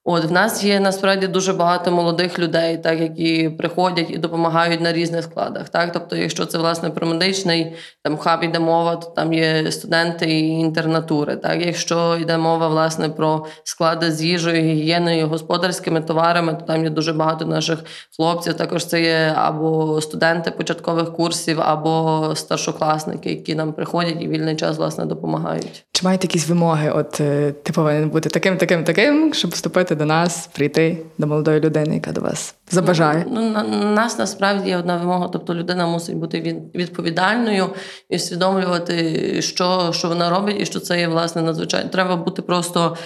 От 0.08 0.24
в 0.24 0.32
нас 0.32 0.64
є 0.64 0.80
насправді 0.80 1.26
дуже 1.26 1.52
багато 1.52 1.90
молодих 1.90 2.38
людей, 2.38 2.78
так 2.78 3.00
які 3.00 3.48
приходять 3.48 4.10
і 4.10 4.18
допомагають 4.18 4.80
на 4.80 4.92
різних 4.92 5.24
складах. 5.24 5.68
Так, 5.68 5.92
тобто, 5.92 6.16
якщо 6.16 6.46
це 6.46 6.58
власне 6.58 6.90
про 6.90 7.06
медичний 7.06 7.72
там 8.02 8.16
хаб 8.16 8.42
йде 8.42 8.58
мова, 8.58 8.96
то 8.96 9.06
там 9.10 9.32
є 9.32 9.72
студенти 9.72 10.26
і 10.26 10.48
інтернатури. 10.48 11.36
Так, 11.36 11.66
якщо 11.66 12.16
йде 12.20 12.38
мова 12.38 12.68
власне 12.68 13.08
про 13.08 13.46
склади 13.64 14.12
з 14.12 14.22
їжею, 14.22 14.62
гігієною, 14.62 15.28
господарськими 15.28 16.00
товарами, 16.00 16.54
то 16.54 16.60
там 16.60 16.84
є 16.84 16.90
дуже 16.90 17.12
багато 17.12 17.44
наших 17.44 17.84
хлопців. 18.16 18.54
Також 18.54 18.84
це 18.84 19.02
є 19.02 19.32
або 19.36 20.00
студенти 20.00 20.50
початкових 20.50 21.12
курсів, 21.12 21.60
або 21.60 22.32
старшокласники, 22.34 23.30
які 23.30 23.54
нам 23.54 23.72
приходять 23.72 24.16
і 24.20 24.28
вільний 24.28 24.56
час 24.56 24.76
власне 24.76 25.04
допомагають. 25.04 25.84
Чи 25.92 26.06
маєте 26.06 26.26
якісь 26.26 26.48
вимоги? 26.48 26.90
От 26.90 27.20
е, 27.20 27.52
ти 27.62 27.72
повинен 27.72 28.10
бути 28.10 28.28
таким, 28.28 28.56
таким, 28.56 28.84
таким, 28.84 29.34
щоб 29.34 29.50
вступити 29.50 29.95
до 29.96 30.04
нас, 30.04 30.46
прийти 30.52 30.98
до 31.18 31.26
молодої 31.26 31.60
людини, 31.60 31.94
яка 31.94 32.12
до 32.12 32.20
вас 32.20 32.54
забажає? 32.70 33.24
Ну, 33.30 33.50
на 33.50 33.62
на 33.62 33.90
нас 33.90 34.18
насправді 34.18 34.68
є 34.70 34.76
одна 34.76 34.96
вимога, 34.96 35.28
тобто 35.32 35.54
людина 35.54 35.86
мусить 35.86 36.16
бути 36.16 36.40
від- 36.40 36.74
відповідальною 36.74 37.66
і 38.08 38.16
усвідомлювати, 38.16 39.42
що, 39.42 39.90
що 39.92 40.08
вона 40.08 40.30
робить, 40.30 40.56
і 40.60 40.66
що 40.66 40.80
це 40.80 41.00
є 41.00 41.08
власне 41.08 41.42
надзвичайно. 41.42 41.88
Треба 41.90 42.16
бути 42.16 42.42
просто 42.42 42.96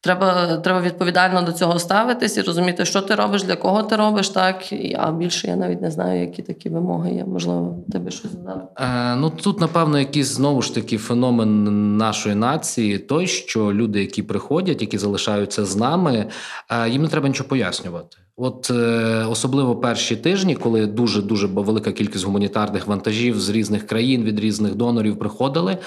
треба, 0.00 0.56
треба 0.56 0.80
відповідально 0.80 1.42
до 1.42 1.52
цього 1.52 1.78
ставитись 1.78 2.36
і 2.36 2.42
розуміти, 2.42 2.84
що 2.84 3.00
ти 3.00 3.14
робиш, 3.14 3.42
для 3.42 3.56
кого 3.56 3.82
ти 3.82 3.96
робиш, 3.96 4.28
так. 4.28 4.72
І- 4.72 4.96
А 4.98 5.12
більше 5.12 5.48
я 5.48 5.56
навіть 5.56 5.82
не 5.82 5.90
знаю, 5.90 6.20
які 6.20 6.42
такі 6.42 6.68
вимоги 6.68 7.12
є. 7.14 7.24
Можливо, 7.24 7.78
тебе 7.92 8.10
щось. 8.10 8.30
Е, 8.80 9.16
ну 9.16 9.30
тут, 9.30 9.60
напевно, 9.60 9.98
якийсь 9.98 10.26
знову 10.26 10.62
ж 10.62 10.74
таки 10.74 10.98
феномен 10.98 11.96
нашої 11.96 12.34
нації, 12.34 12.98
той, 12.98 13.26
що 13.26 13.72
люди, 13.72 14.00
які 14.00 14.22
приходять, 14.22 14.80
які 14.80 14.98
залишаються 14.98 15.64
з 15.64 15.76
нами, 15.76 16.26
е, 16.70 16.88
їм 16.88 17.02
не 17.02 17.08
треба 17.08 17.28
нічого 17.28 17.48
пояснювати. 17.48 18.16
От 18.36 18.70
е, 18.70 18.74
особливо 19.30 19.76
перші 19.76 20.16
тижні, 20.16 20.54
коли 20.54 20.86
дуже 20.86 21.22
дуже 21.22 21.46
велика 21.46 21.92
кількість 21.92 22.24
гуманітарних 22.24 22.86
вантажів 22.86 23.40
з 23.40 23.48
різних 23.48 23.86
країн 23.86 24.22
від 24.22 24.40
різних 24.40 24.74
донорів 24.74 25.18
приходили. 25.18 25.78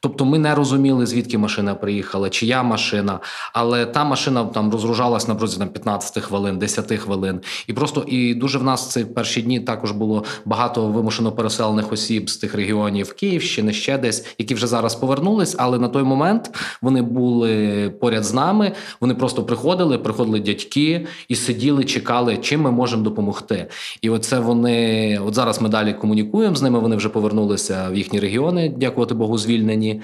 Тобто, 0.00 0.24
ми 0.24 0.38
не 0.38 0.54
розуміли, 0.54 1.06
звідки 1.06 1.38
машина 1.38 1.74
приїхала, 1.74 2.30
чия 2.30 2.62
машина, 2.62 3.20
але 3.52 3.86
та 3.86 4.04
машина 4.04 4.44
там 4.44 4.70
розгружалась 4.70 5.28
на 5.28 5.34
протязі 5.34 5.58
там 5.58 5.68
15 5.68 6.22
хвилин, 6.22 6.58
10 6.58 6.92
хвилин. 6.92 7.40
І 7.66 7.72
просто 7.72 8.04
і 8.06 8.34
дуже 8.34 8.58
в 8.58 8.64
нас 8.64 8.90
ці 8.90 9.04
перші 9.04 9.42
дні 9.42 9.60
також 9.60 9.90
було 9.90 10.24
багато 10.44 10.86
вимушено 10.86 11.32
переселених 11.32 11.92
осіб 11.92 12.30
з 12.30 12.36
тих 12.36 12.54
регіонів 12.54 13.12
Київщини, 13.12 13.72
ще 13.72 13.98
десь, 13.98 14.26
які 14.38 14.54
вже 14.54 14.66
зараз 14.66 14.94
повернулись. 14.94 15.56
Але 15.58 15.78
на 15.78 15.88
той 15.88 16.02
момент 16.02 16.50
вони 16.82 17.02
були 17.02 17.90
поряд 18.00 18.24
з 18.24 18.34
нами. 18.34 18.72
Вони 19.00 19.14
просто 19.14 19.44
приходили, 19.44 19.98
приходили 19.98 20.40
дядьки 20.40 21.06
і 21.28 21.34
сиділи, 21.34 21.84
чекали, 21.94 22.36
чим 22.36 22.60
ми 22.60 22.70
можемо 22.70 23.02
допомогти. 23.02 23.66
І 24.02 24.10
оце 24.10 24.38
вони 24.38 25.18
от 25.18 25.34
зараз 25.34 25.60
ми 25.60 25.68
далі 25.68 25.92
комунікуємо 25.92 26.56
з 26.56 26.62
ними. 26.62 26.78
Вони 26.78 26.96
вже 26.96 27.08
повернулися 27.08 27.88
в 27.88 27.94
їхні 27.96 28.20
регіони, 28.20 28.68
дякувати 28.68 29.14
Богу, 29.14 29.38
звільнені, 29.38 30.00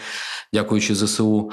дякуючи 0.52 0.94
ЗСУ. 0.94 1.50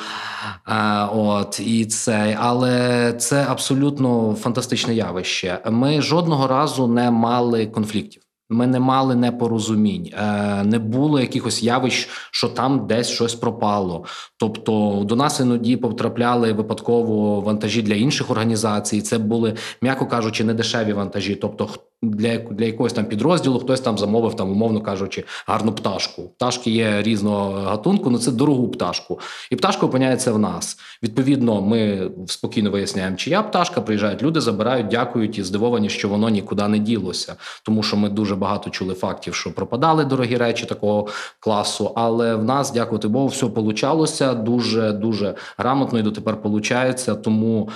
А, 0.66 1.06
от 1.14 1.60
і 1.60 1.86
це, 1.86 2.38
але 2.40 3.14
це 3.14 3.46
абсолютно 3.50 4.36
фантастичне 4.40 4.96
явище. 4.96 5.60
Ми 5.72 6.02
жодного 6.02 6.48
разу 6.48 6.88
не 6.88 7.12
мали 7.12 7.66
конфліктів. 7.66 8.27
Ми 8.50 8.68
не 8.68 8.80
мали 8.80 9.16
непорозумінь, 9.16 10.14
е, 10.14 10.64
не 10.64 10.80
було 10.80 11.20
якихось 11.20 11.64
явищ, 11.64 12.10
що 12.32 12.48
там 12.48 12.88
десь 12.88 13.08
щось 13.08 13.36
пропало. 13.36 14.06
Тобто 14.38 15.04
до 15.06 15.16
нас 15.16 15.40
іноді 15.40 15.78
потрапляли 15.78 16.54
випадково 16.54 17.42
вантажі 17.42 17.82
для 17.82 17.94
інших 17.94 18.32
організацій. 18.32 19.02
Це 19.02 19.18
були, 19.18 19.54
м'яко 19.82 20.06
кажучи, 20.06 20.44
не 20.44 20.54
дешеві 20.54 20.94
вантажі. 20.94 21.36
Тобто, 21.36 21.70
для, 22.02 22.38
для 22.38 22.66
якогось 22.66 22.94
там 22.94 23.06
підрозділу 23.06 23.60
хтось 23.60 23.82
там 23.82 23.98
замовив, 23.98 24.36
там, 24.36 24.52
умовно 24.52 24.82
кажучи, 24.82 25.24
гарну 25.48 25.72
пташку. 25.72 26.22
Пташки 26.38 26.72
є 26.72 27.02
різного 27.02 27.52
гатунку, 27.52 28.10
але 28.10 28.20
це 28.20 28.32
дорогу 28.32 28.68
пташку. 28.68 29.20
І 29.52 29.56
пташка 29.56 29.86
опиняється 29.86 30.32
в 30.32 30.40
нас. 30.40 30.78
Відповідно, 31.04 31.62
ми 31.62 32.12
спокійно 32.28 32.72
виясняємо, 32.72 33.18
чия 33.18 33.44
пташка. 33.44 33.82
Приїжджають 33.82 34.24
люди, 34.24 34.42
забирають, 34.42 34.88
дякують 34.88 35.38
і 35.38 35.44
здивовані, 35.44 35.90
що 35.90 36.10
воно 36.10 36.30
нікуди 36.30 36.68
не 36.68 36.80
ділося. 36.80 37.36
Тому 37.64 37.84
що 37.84 37.98
ми 37.98 38.10
дуже 38.10 38.36
багато 38.36 38.70
чули 38.70 38.94
фактів, 38.94 39.36
що 39.36 39.54
пропадали 39.54 40.06
дорогі 40.06 40.38
речі 40.38 40.66
такого 40.66 41.08
класу. 41.40 41.92
Але 41.96 42.36
в 42.36 42.44
нас, 42.44 42.72
дякувати 42.72 43.08
Богу, 43.08 43.28
все 43.28 43.46
получалося 43.46 44.34
дуже 44.34 44.92
дуже 44.92 45.36
грамотно 45.58 46.00
і 46.00 46.02
дотепер 46.02 46.42
получається. 46.42 47.16
Тому. 47.16 47.70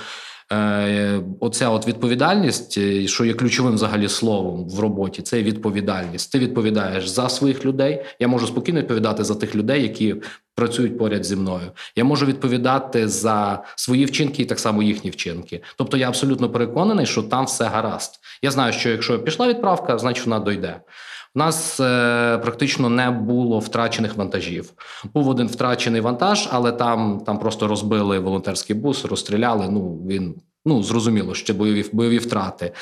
Е, 0.52 1.20
Оця 1.40 1.70
от 1.70 1.88
відповідальність, 1.88 2.78
е, 2.78 3.06
що 3.06 3.24
є 3.24 3.34
ключовим 3.34 3.74
взагалі 3.74 4.08
словом 4.08 4.68
в 4.68 4.80
роботі, 4.80 5.22
це 5.22 5.42
відповідальність. 5.42 6.32
Ти 6.32 6.38
відповідаєш 6.38 7.08
за 7.08 7.28
своїх 7.28 7.64
людей. 7.64 8.04
Я 8.20 8.28
можу 8.28 8.46
спокійно 8.46 8.80
відповідати 8.80 9.24
за 9.24 9.34
тих 9.34 9.54
людей, 9.54 9.82
які 9.82 10.16
працюють 10.54 10.98
поряд 10.98 11.24
зі 11.24 11.36
мною. 11.36 11.70
Я 11.96 12.04
можу 12.04 12.26
відповідати 12.26 13.08
за 13.08 13.64
свої 13.76 14.04
вчинки 14.04 14.42
і 14.42 14.46
так 14.46 14.58
само 14.58 14.82
їхні 14.82 15.10
вчинки. 15.10 15.62
Тобто 15.76 15.96
я 15.96 16.08
абсолютно 16.08 16.50
переконаний, 16.50 17.06
що 17.06 17.22
там 17.22 17.44
все 17.44 17.64
гаразд. 17.64 18.20
Я 18.42 18.50
знаю, 18.50 18.72
що 18.72 18.90
якщо 18.90 19.18
пішла 19.18 19.48
відправка, 19.48 19.98
значить 19.98 20.26
вона 20.26 20.38
дойде. 20.38 20.80
У 21.34 21.38
нас 21.38 21.80
е, 21.80 22.38
практично 22.38 22.88
не 22.88 23.10
було 23.10 23.58
втрачених 23.58 24.16
вантажів. 24.16 24.72
Був 25.14 25.28
один 25.28 25.46
втрачений 25.46 26.00
вантаж, 26.00 26.48
але 26.52 26.72
там, 26.72 27.22
там 27.26 27.38
просто 27.38 27.68
розбили 27.68 28.18
волонтерський 28.18 28.76
бус, 28.76 29.04
розстріляли. 29.04 29.68
Ну 29.70 29.94
він 30.06 30.34
ну 30.66 30.82
зрозуміло, 30.82 31.34
що 31.34 31.54
бойові 31.54 31.84
бойові 31.92 32.18
втрати. 32.18 32.72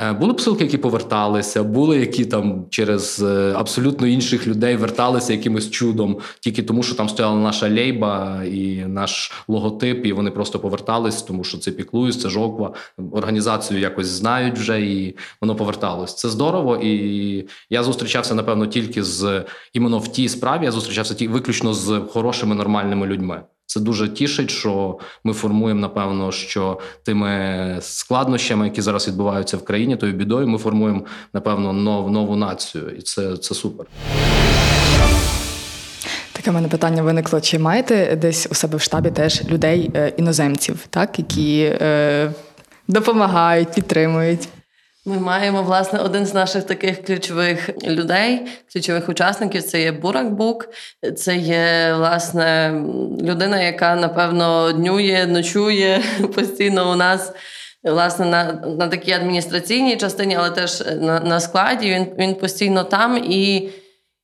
Е, 0.00 0.12
були 0.12 0.34
посилки, 0.34 0.64
які 0.64 0.78
поверталися, 0.78 1.62
були 1.62 1.98
які 1.98 2.24
там 2.24 2.66
через 2.70 3.22
е, 3.22 3.54
абсолютно 3.56 4.06
інших 4.06 4.46
людей 4.46 4.76
верталися 4.76 5.32
якимось 5.32 5.70
чудом, 5.70 6.18
тільки 6.40 6.62
тому, 6.62 6.82
що 6.82 6.94
там 6.94 7.08
стояла 7.08 7.36
наша 7.36 7.70
лейба 7.70 8.44
і 8.44 8.76
наш 8.76 9.32
логотип, 9.48 10.06
і 10.06 10.12
вони 10.12 10.30
просто 10.30 10.58
повертались, 10.58 11.22
тому 11.22 11.44
що 11.44 11.58
це 11.58 11.70
піклуюсь, 11.70 12.20
це 12.20 12.28
жоква. 12.28 12.74
Організацію 13.12 13.80
якось 13.80 14.06
знають 14.06 14.58
вже, 14.58 14.80
і 14.80 15.16
воно 15.40 15.56
поверталось. 15.56 16.14
Це 16.14 16.28
здорово. 16.28 16.76
І 16.76 17.48
я 17.70 17.82
зустрічався, 17.82 18.34
напевно, 18.34 18.66
тільки 18.66 19.02
з 19.02 19.44
іменно 19.72 19.98
в 19.98 20.08
тій 20.08 20.28
справі. 20.28 20.64
Я 20.64 20.72
зустрічався 20.72 21.14
тільки 21.14 21.32
виключно 21.32 21.74
з 21.74 22.00
хорошими 22.12 22.54
нормальними 22.54 23.06
людьми. 23.06 23.42
Це 23.66 23.80
дуже 23.80 24.08
тішить, 24.08 24.50
що 24.50 24.98
ми 25.24 25.32
формуємо, 25.32 25.80
напевно, 25.80 26.32
що 26.32 26.78
тими 27.02 27.78
складнощами, 27.80 28.64
які 28.66 28.82
зараз 28.82 29.08
відбуваються 29.08 29.56
в 29.56 29.64
країні, 29.64 29.96
тою 29.96 30.12
бідою, 30.12 30.48
ми 30.48 30.58
формуємо, 30.58 31.04
напевно, 31.34 31.72
нов, 31.72 32.10
нову 32.10 32.36
націю, 32.36 32.90
і 32.98 33.02
це, 33.02 33.36
це 33.36 33.54
супер. 33.54 33.86
Таке 36.32 36.50
в 36.50 36.54
мене 36.54 36.68
питання 36.68 37.02
виникло: 37.02 37.40
чи 37.40 37.58
маєте 37.58 38.16
десь 38.16 38.48
у 38.50 38.54
себе 38.54 38.76
в 38.76 38.80
штабі 38.80 39.10
теж 39.10 39.44
людей 39.44 39.90
е, 39.94 40.12
іноземців, 40.16 40.86
так, 40.90 41.18
які 41.18 41.60
е, 41.62 42.32
допомагають, 42.88 43.74
підтримують? 43.74 44.48
Ми 45.04 45.18
маємо 45.18 45.62
власне 45.62 45.98
один 45.98 46.26
з 46.26 46.34
наших 46.34 46.64
таких 46.64 47.04
ключових 47.04 47.70
людей, 47.84 48.46
ключових 48.72 49.08
учасників. 49.08 49.62
Це 49.62 49.82
є 49.82 49.92
Бурак 49.92 50.30
Бук. 50.34 50.68
Це 51.16 51.36
є 51.36 51.94
власне 51.96 52.74
людина, 53.22 53.62
яка 53.62 53.94
напевно 53.94 54.72
днює, 54.72 55.26
ночує 55.28 56.02
постійно 56.34 56.92
у 56.92 56.94
нас. 56.94 57.32
Власне, 57.84 58.26
на 58.26 58.52
на 58.52 58.88
такій 58.88 59.12
адміністраційній 59.12 59.96
частині, 59.96 60.36
але 60.36 60.50
теж 60.50 60.84
на 61.00 61.20
на 61.20 61.40
складі 61.40 61.90
він 61.90 62.06
він 62.18 62.34
постійно 62.34 62.84
там. 62.84 63.16
І, 63.16 63.68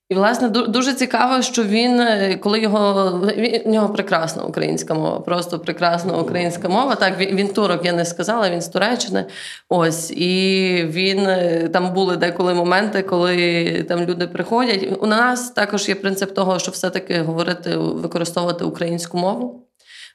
і 0.09 0.15
власне, 0.15 0.49
ду- 0.49 0.69
дуже 0.69 0.95
цікаво, 0.95 1.43
що 1.43 1.65
він, 1.65 2.01
е, 2.01 2.37
коли 2.43 2.61
його 2.61 3.11
він, 3.37 3.63
в 3.65 3.69
нього 3.69 3.89
прекрасна 3.89 4.43
українська 4.43 4.95
мова, 4.95 5.21
просто 5.21 5.59
прекрасна 5.59 6.17
українська 6.17 6.69
мова. 6.69 6.95
Так, 6.95 7.19
він, 7.19 7.37
він 7.37 7.49
турок, 7.49 7.85
я 7.85 7.93
не 7.93 8.05
сказала, 8.05 8.51
він 8.51 8.61
з 8.63 8.69
Туреччини. 8.69 9.25
Ось, 9.69 10.11
і 10.11 10.85
він 10.89 11.19
е, 11.27 11.69
там 11.73 11.95
були 11.95 12.17
деколи 12.17 12.55
моменти, 12.55 13.03
коли 13.03 13.85
там 13.89 14.01
люди 14.05 14.27
приходять. 14.27 14.89
У 15.01 15.07
нас 15.07 15.51
також 15.51 15.89
є 15.89 15.95
принцип 15.95 16.35
того, 16.35 16.59
що 16.59 16.71
все-таки 16.71 17.21
говорити, 17.21 17.77
використовувати 17.77 18.65
українську 18.65 19.19
мову. 19.19 19.65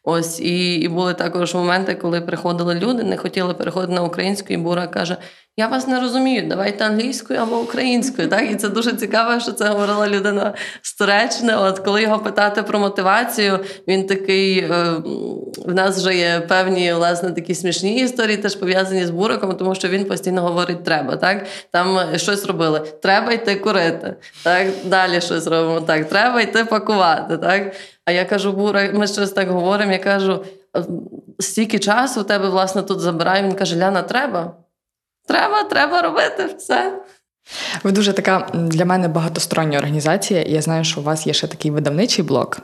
Ось 0.06 0.40
і, 0.40 0.76
і 0.76 0.88
були 0.88 1.14
також 1.14 1.54
моменти, 1.56 1.96
коли 1.96 2.22
приходили 2.22 2.76
люди, 2.76 3.04
не 3.04 3.18
хотіли 3.18 3.54
переходити 3.54 3.94
на 3.94 4.04
українську, 4.04 4.54
і 4.54 4.58
Бура 4.58 4.88
каже: 4.88 5.18
Я 5.58 5.68
вас 5.68 5.88
не 5.88 6.00
розумію, 6.00 6.48
давайте 6.50 6.86
англійською 6.86 7.40
або 7.40 7.60
українською. 7.60 8.30
Так, 8.30 8.52
і 8.52 8.56
це 8.56 8.70
дуже 8.70 8.94
цікаво, 8.94 9.40
що 9.40 9.52
це 9.52 9.70
говорила 9.70 10.08
людина 10.08 10.54
з 10.82 10.96
Туреччини. 10.96 11.56
От 11.56 11.80
коли 11.80 12.02
його 12.02 12.20
питати 12.20 12.64
про 12.64 12.80
мотивацію, 12.80 13.60
він 13.88 14.08
такий 14.08 14.60
е, 14.60 14.70
в 15.66 15.74
нас 15.74 15.98
вже 15.98 16.16
є 16.16 16.40
певні 16.40 16.94
власне 16.94 17.32
такі 17.32 17.56
смішні 17.56 17.96
історії, 17.96 18.38
теж 18.38 18.56
пов'язані 18.56 19.06
з 19.06 19.10
бураком, 19.10 19.56
тому 19.56 19.76
що 19.76 19.88
він 19.88 20.06
постійно 20.06 20.42
говорить: 20.42 20.84
треба. 20.84 21.16
Так 21.16 21.46
там 21.72 22.00
щось 22.16 22.46
робили. 22.46 22.80
Треба 22.80 23.32
йти 23.32 23.56
курити. 23.56 24.16
Так 24.44 24.68
далі 24.86 25.22
щось 25.22 25.48
робимо. 25.48 25.82
Так, 25.82 26.10
треба 26.10 26.42
йти 26.42 26.66
пакувати. 26.66 27.38
Так. 27.38 27.74
А 28.06 28.12
я 28.12 28.26
кажу, 28.26 28.52
Бура, 28.52 28.90
ми 28.94 29.08
щось 29.08 29.32
так 29.32 29.50
говоримо. 29.50 29.92
Я 29.92 30.00
кажу, 30.00 30.46
стільки 31.40 31.80
часу 31.80 32.22
у 32.22 32.24
тебе 32.24 32.50
власне 32.50 32.82
тут 32.82 33.00
забираю. 33.00 33.44
Він 33.44 33.54
каже: 33.54 33.76
Ляна, 33.76 34.02
треба. 34.02 34.63
Треба, 35.28 35.64
треба 35.64 36.02
робити 36.02 36.56
все. 36.58 37.00
Ви 37.84 37.92
дуже 37.92 38.14
така 38.14 38.50
для 38.54 38.86
мене 38.86 39.08
багатостороння 39.08 39.78
організація. 39.78 40.42
і 40.42 40.52
Я 40.52 40.62
знаю, 40.62 40.84
що 40.84 41.02
у 41.02 41.04
вас 41.04 41.28
є 41.28 41.34
ще 41.34 41.48
такий 41.48 41.72
видавничий 41.72 42.26
блок. 42.26 42.58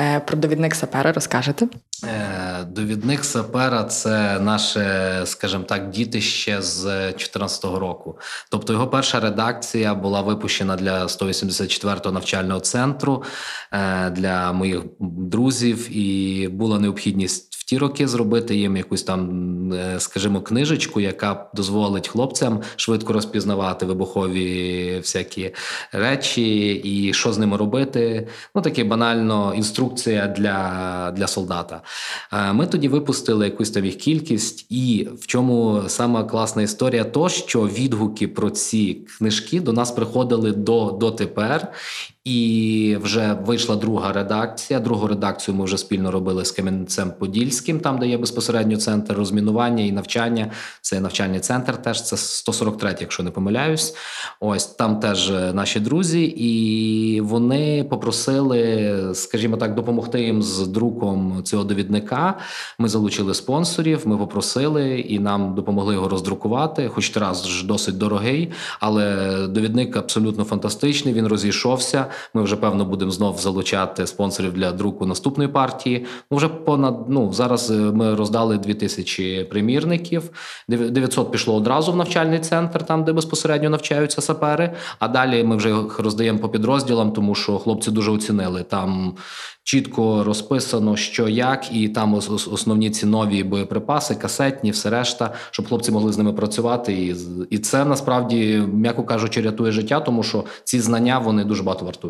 Е, 0.00 0.20
Про 0.20 0.36
довідник 0.36 0.74
сапера 0.74 1.12
розкажете? 1.12 1.68
Е, 2.04 2.64
Довідник 2.64 3.24
сапера 3.24 3.84
це 3.84 4.40
наше, 4.40 5.20
скажімо 5.24 5.64
так, 5.64 5.90
дітище 5.90 6.62
з 6.62 6.82
2014 6.84 7.64
року. 7.64 8.18
Тобто 8.50 8.72
його 8.72 8.86
перша 8.86 9.20
редакція 9.20 9.94
була 9.94 10.20
випущена 10.20 10.76
для 10.76 11.06
184-го 11.06 12.12
навчального 12.12 12.60
центру 12.60 13.22
е, 13.72 14.10
для 14.10 14.52
моїх 14.52 14.82
друзів, 15.00 15.96
і 15.96 16.48
була 16.48 16.78
необхідність 16.78 17.56
в 17.56 17.64
ті 17.64 17.78
роки 17.78 18.08
зробити 18.08 18.56
їм 18.56 18.76
якусь 18.76 19.02
там, 19.02 19.72
е, 19.72 20.00
скажімо, 20.00 20.40
книжечку, 20.40 21.00
яка 21.00 21.50
дозволить 21.54 22.08
хлопцям 22.08 22.62
швидко 22.76 23.12
розпізнавати 23.12 23.86
вибухові 23.86 24.96
всякі 24.98 25.54
речі 25.92 26.68
і 26.74 27.12
що 27.12 27.32
з 27.32 27.38
ними 27.38 27.56
робити. 27.56 28.28
Ну 28.54 28.62
таке 28.62 28.84
банально 28.84 29.54
інструкція 29.56 30.26
для, 30.26 31.12
для 31.16 31.26
солдата. 31.26 31.82
Е, 32.32 32.52
Ми 32.52 32.66
тоді 32.66 32.88
випустили 32.88 33.44
якусь 33.44 33.70
там 33.70 33.84
їх 33.84 33.96
кількість, 33.96 34.66
і 34.70 35.08
в 35.20 35.26
чому 35.26 35.82
сама 35.88 36.24
класна 36.24 36.62
історія, 36.62 37.04
то 37.04 37.28
що 37.28 37.60
відгуки 37.68 38.28
про 38.28 38.50
ці 38.50 38.94
книжки 39.18 39.60
до 39.60 39.72
нас 39.72 39.90
приходили 39.90 40.52
до, 40.52 40.90
до 40.90 41.10
тепер. 41.10 41.72
І 42.26 42.96
вже 43.02 43.36
вийшла 43.44 43.76
друга 43.76 44.12
редакція. 44.12 44.80
Другу 44.80 45.06
редакцію 45.06 45.54
ми 45.54 45.64
вже 45.64 45.78
спільно 45.78 46.10
робили 46.10 46.44
з 46.44 46.50
Кам'янцем 46.50 47.12
Подільським, 47.18 47.80
там 47.80 47.98
де 47.98 48.08
є 48.08 48.18
безпосередньо 48.18 48.76
центр 48.76 49.14
розмінування 49.14 49.84
і 49.84 49.92
навчання. 49.92 50.50
Це 50.80 51.00
навчальний 51.00 51.40
центр. 51.40 51.76
Теж 51.76 52.04
це 52.04 52.16
143, 52.16 52.96
якщо 53.00 53.22
не 53.22 53.30
помиляюсь. 53.30 53.94
Ось 54.40 54.66
там 54.66 55.00
теж 55.00 55.30
е, 55.30 55.52
наші 55.52 55.80
друзі, 55.80 56.22
і 56.22 57.20
вони 57.20 57.84
попросили, 57.84 58.94
скажімо 59.14 59.56
так, 59.56 59.74
допомогти 59.74 60.22
їм 60.22 60.42
з 60.42 60.66
друком 60.66 61.40
цього 61.44 61.64
довідника. 61.64 62.34
Ми 62.78 62.88
залучили 62.88 63.34
спонсорів. 63.34 64.02
Ми 64.04 64.16
попросили 64.16 65.00
і 65.00 65.18
нам 65.18 65.54
допомогли 65.54 65.94
його 65.94 66.08
роздрукувати. 66.08 66.88
Хоч 66.88 67.10
тираж 67.10 67.46
ж 67.46 67.66
досить 67.66 67.98
дорогий, 67.98 68.52
але 68.80 69.36
довідник 69.46 69.96
абсолютно 69.96 70.44
фантастичний. 70.44 71.14
Він 71.14 71.26
розійшовся. 71.26 72.06
Ми 72.34 72.42
вже 72.42 72.56
певно 72.56 72.84
будемо 72.84 73.10
знов 73.10 73.38
залучати 73.38 74.06
спонсорів 74.06 74.52
для 74.52 74.72
друку 74.72 75.06
наступної 75.06 75.48
партії. 75.50 76.06
Ну 76.30 76.36
вже 76.36 76.48
понад 76.48 77.04
ну 77.08 77.32
зараз 77.32 77.70
е, 77.70 77.74
ми 77.74 78.14
роздали 78.14 78.58
2000 78.58 79.44
примірників. 79.44 80.30
Дев- 80.68 80.90
900 80.90 81.30
пішло 81.30 81.54
одразу 81.54 81.92
в 81.92 81.96
навчальний 81.96 82.38
центр, 82.38 82.82
там 82.82 83.04
де 83.04 83.12
безпосередньо 83.12 83.70
навчаються 83.70 84.20
сапери. 84.20 84.72
А 84.98 85.08
далі 85.08 85.44
ми 85.44 85.56
вже 85.56 85.68
їх 85.68 85.98
роздаємо 85.98 86.38
по 86.38 86.48
підрозділам, 86.48 87.12
тому 87.12 87.34
що 87.34 87.58
хлопці 87.58 87.90
дуже 87.90 88.10
оцінили 88.10 88.62
там. 88.62 89.14
Чітко 89.68 90.24
розписано, 90.24 90.96
що 90.96 91.28
як, 91.28 91.72
і 91.72 91.88
там 91.88 92.14
ос- 92.14 92.30
ос- 92.30 92.48
основні 92.48 92.90
ці 92.90 93.06
нові 93.06 93.42
боєприпаси, 93.44 94.14
касетні, 94.14 94.70
все 94.70 94.90
решта, 94.90 95.34
щоб 95.50 95.68
хлопці 95.68 95.92
могли 95.92 96.12
з 96.12 96.18
ними 96.18 96.32
працювати. 96.32 96.92
І, 96.92 97.16
і 97.50 97.58
це 97.58 97.84
насправді, 97.84 98.62
м'яко 98.72 99.04
кажучи, 99.04 99.40
рятує 99.42 99.72
життя, 99.72 100.00
тому 100.00 100.22
що 100.22 100.44
ці 100.64 100.80
знання 100.80 101.18
вони 101.18 101.44
дуже 101.44 101.62
багато 101.62 101.84
вартують. 101.84 102.05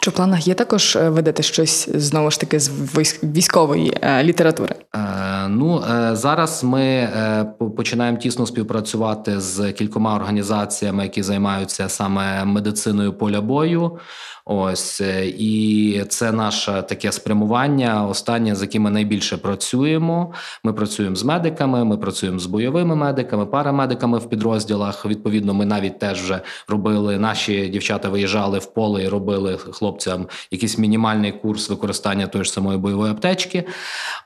Чи 0.00 0.10
в 0.10 0.12
планах 0.12 0.48
є 0.48 0.54
також 0.54 0.96
е, 0.96 1.08
видати 1.08 1.42
щось 1.42 1.88
знову 1.94 2.30
ж 2.30 2.40
таки 2.40 2.60
з 2.60 2.70
військ- 2.70 3.32
військової 3.32 3.92
е, 4.02 4.22
літератури? 4.22 4.74
Е, 4.94 5.48
ну 5.48 5.82
е, 5.90 6.16
зараз 6.16 6.64
ми 6.64 6.82
е, 6.82 7.46
починаємо 7.76 8.18
тісно 8.18 8.46
співпрацювати 8.46 9.40
з 9.40 9.72
кількома 9.72 10.16
організаціями, 10.16 11.02
які 11.02 11.22
займаються 11.22 11.88
саме 11.88 12.44
медициною 12.44 13.12
поля 13.12 13.40
бою. 13.40 13.98
Ось 14.46 15.00
е, 15.00 15.26
і 15.26 16.04
це 16.08 16.32
наше 16.32 16.82
таке 16.88 17.12
спрямування. 17.12 18.06
Останнє, 18.06 18.54
з 18.54 18.62
яким 18.62 18.82
ми 18.82 18.90
найбільше 18.90 19.36
працюємо. 19.36 20.32
Ми 20.64 20.72
працюємо 20.72 21.16
з 21.16 21.24
медиками, 21.24 21.84
ми 21.84 21.96
працюємо 21.96 22.38
з 22.38 22.46
бойовими 22.46 22.96
медиками, 22.96 23.46
парамедиками 23.46 24.18
в 24.18 24.28
підрозділах. 24.28 25.06
Відповідно, 25.06 25.54
ми 25.54 25.64
навіть 25.64 25.98
теж 25.98 26.22
вже 26.22 26.40
робили. 26.68 27.18
Наші 27.18 27.68
дівчата 27.68 28.08
виїжджали 28.08 28.58
в 28.58 28.66
поле 28.66 29.04
і 29.04 29.08
робили 29.08 29.56
хлопцям 29.56 30.26
якийсь 30.50 30.78
мінімальний 30.78 31.32
курс 31.32 31.70
використання 31.70 32.26
тої 32.26 32.44
ж 32.44 32.50
самої 32.50 32.78
бойової 32.78 33.12
аптечки. 33.12 33.64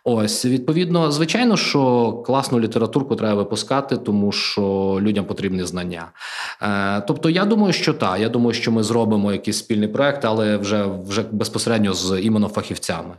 Ось 0.04 0.44
відповідно, 0.44 1.12
звичайно, 1.12 1.56
що 1.56 2.12
класну 2.12 2.60
літературку 2.60 3.16
треба 3.16 3.34
випускати, 3.34 3.96
тому 3.96 4.32
що 4.32 4.62
людям 5.00 5.24
потрібні 5.24 5.64
знання. 5.64 6.06
Е, 6.62 7.00
тобто, 7.00 7.30
я 7.30 7.44
думаю, 7.44 7.72
що 7.72 7.94
так. 7.94 8.20
Я 8.20 8.28
думаю, 8.28 8.52
що 8.52 8.72
ми 8.72 8.82
зробимо 8.82 9.32
якийсь 9.32 9.58
спільний 9.58 9.88
проект, 9.88 10.07
але 10.24 10.56
вже, 10.56 10.86
вже 11.06 11.24
безпосередньо 11.32 11.94
з 11.94 12.20
іменно 12.22 12.48
фахівцями. 12.48 13.14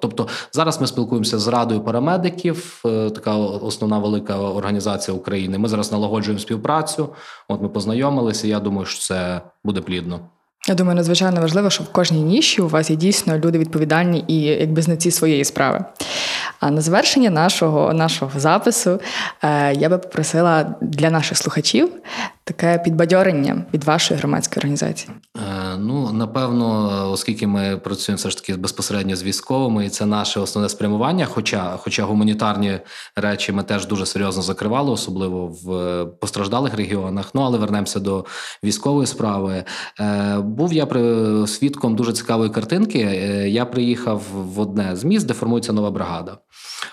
Тобто 0.00 0.28
зараз 0.52 0.80
ми 0.80 0.86
спілкуємося 0.86 1.38
з 1.38 1.48
радою 1.48 1.80
парамедиків, 1.80 2.82
е, 2.86 3.10
така 3.10 3.36
основна 3.36 3.98
велика 3.98 4.38
організація 4.38 5.16
України. 5.16 5.58
Ми 5.58 5.68
зараз 5.68 5.92
налагоджуємо 5.92 6.40
співпрацю. 6.40 7.08
От 7.48 7.62
ми 7.62 7.68
познайомилися. 7.68 8.46
Я 8.46 8.60
думаю, 8.60 8.86
що 8.86 9.00
це 9.00 9.40
буде 9.64 9.80
плідно. 9.80 10.20
Я 10.68 10.74
думаю, 10.74 10.96
надзвичайно 10.96 11.40
важливо, 11.40 11.70
що 11.70 11.84
в 11.84 11.92
кожній 11.92 12.22
ніші 12.22 12.62
у 12.62 12.68
вас 12.68 12.90
є 12.90 12.96
дійсно 12.96 13.38
люди 13.38 13.58
відповідальні 13.58 14.24
і 14.28 14.40
якби 14.40 14.82
знавці 14.82 15.10
своєї 15.10 15.44
справи. 15.44 15.84
А 16.60 16.70
на 16.70 16.80
завершення 16.80 17.30
нашого, 17.30 17.92
нашого 17.92 18.40
запису 18.40 19.00
е, 19.42 19.74
я 19.74 19.88
би 19.88 19.98
попросила 19.98 20.74
для 20.80 21.10
наших 21.10 21.38
слухачів 21.38 21.90
таке 22.44 22.78
підбадьорення 22.78 23.62
від 23.74 23.84
вашої 23.84 24.20
громадської 24.20 24.60
організації. 24.60 25.10
Ну, 25.78 26.12
напевно, 26.12 26.90
оскільки 27.12 27.46
ми 27.46 27.80
працюємо 27.84 28.16
все 28.16 28.30
ж 28.30 28.36
таки 28.36 28.56
безпосередньо 28.56 29.16
з 29.16 29.22
військовими, 29.22 29.86
і 29.86 29.88
це 29.88 30.06
наше 30.06 30.40
основне 30.40 30.68
спрямування. 30.68 31.26
Хоча, 31.26 31.76
хоча 31.76 32.04
гуманітарні 32.04 32.78
речі 33.16 33.52
ми 33.52 33.62
теж 33.62 33.86
дуже 33.86 34.06
серйозно 34.06 34.42
закривали, 34.42 34.90
особливо 34.90 35.46
в 35.46 35.72
е, 35.72 36.06
постраждалих 36.06 36.74
регіонах. 36.74 37.30
Ну 37.34 37.42
але 37.42 37.58
вернемося 37.58 38.00
до 38.00 38.24
військової 38.64 39.06
справи. 39.06 39.64
Е, 40.00 40.38
Був 40.38 40.72
я 40.72 40.86
при 40.86 41.46
свідком 41.46 41.96
дуже 41.96 42.12
цікавої 42.12 42.50
картинки. 42.50 42.98
Е, 42.98 43.48
Я 43.48 43.64
приїхав 43.64 44.22
в 44.32 44.60
одне 44.60 44.96
з 44.96 45.04
міст, 45.04 45.26
де 45.26 45.34
формується 45.34 45.72
нова 45.72 45.90
бригада. 45.90 46.38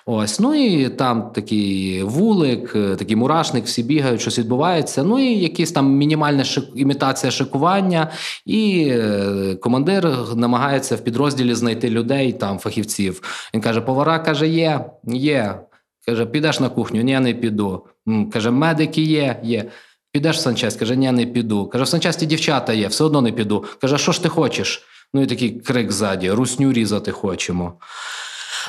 Ось, 0.06 0.40
ну 0.40 0.54
і 0.54 0.90
там 0.90 1.32
такий 1.32 2.04
вулик, 2.04 2.74
такий 2.74 3.16
мурашник, 3.16 3.66
всі 3.66 3.84
бігають, 3.84 4.22
щось 4.22 4.40
відбувається. 4.40 5.04
Ну 5.04 5.20
і 5.20 5.40
якісь 5.40 5.72
там 5.72 5.92
мінімальна 5.92 6.44
шик... 6.44 6.66
імітація 6.76 7.32
шикування, 7.32 8.12
і 8.46 8.75
е, 8.84 9.56
командир 9.56 10.10
намагається 10.36 10.96
в 10.96 11.00
підрозділі 11.04 11.56
знайти 11.56 11.90
людей, 11.90 12.34
там 12.34 12.60
фахівців. 12.60 13.22
Він 13.54 13.62
каже: 13.62 13.82
повара 13.82 14.20
каже, 14.20 14.48
є, 14.48 14.86
є. 15.04 15.60
Каже, 16.06 16.26
підеш 16.26 16.60
на 16.60 16.70
кухню? 16.70 17.02
Ні, 17.02 17.20
не 17.20 17.34
піду. 17.34 17.86
Каже, 18.34 18.52
медики 18.52 19.02
є, 19.02 19.40
є. 19.44 19.66
Підеш 20.12 20.38
в 20.38 20.40
санчасть? 20.40 20.80
Каже, 20.80 20.96
ні, 20.96 21.12
не 21.12 21.26
піду. 21.26 21.68
Каже, 21.68 21.84
в 21.84 21.88
санчасті 21.88 22.26
дівчата 22.26 22.74
є, 22.74 22.88
все 22.88 23.04
одно 23.04 23.22
не 23.22 23.32
піду. 23.32 23.66
Каже, 23.82 23.98
що 23.98 24.12
ж 24.12 24.24
ти 24.24 24.30
хочеш? 24.30 24.84
Ну 25.14 25.22
і 25.22 25.26
такий 25.26 25.60
крик 25.60 25.92
ззаді: 25.92 26.32
русню 26.32 26.74
різати 26.74 27.12
хочемо. 27.12 27.74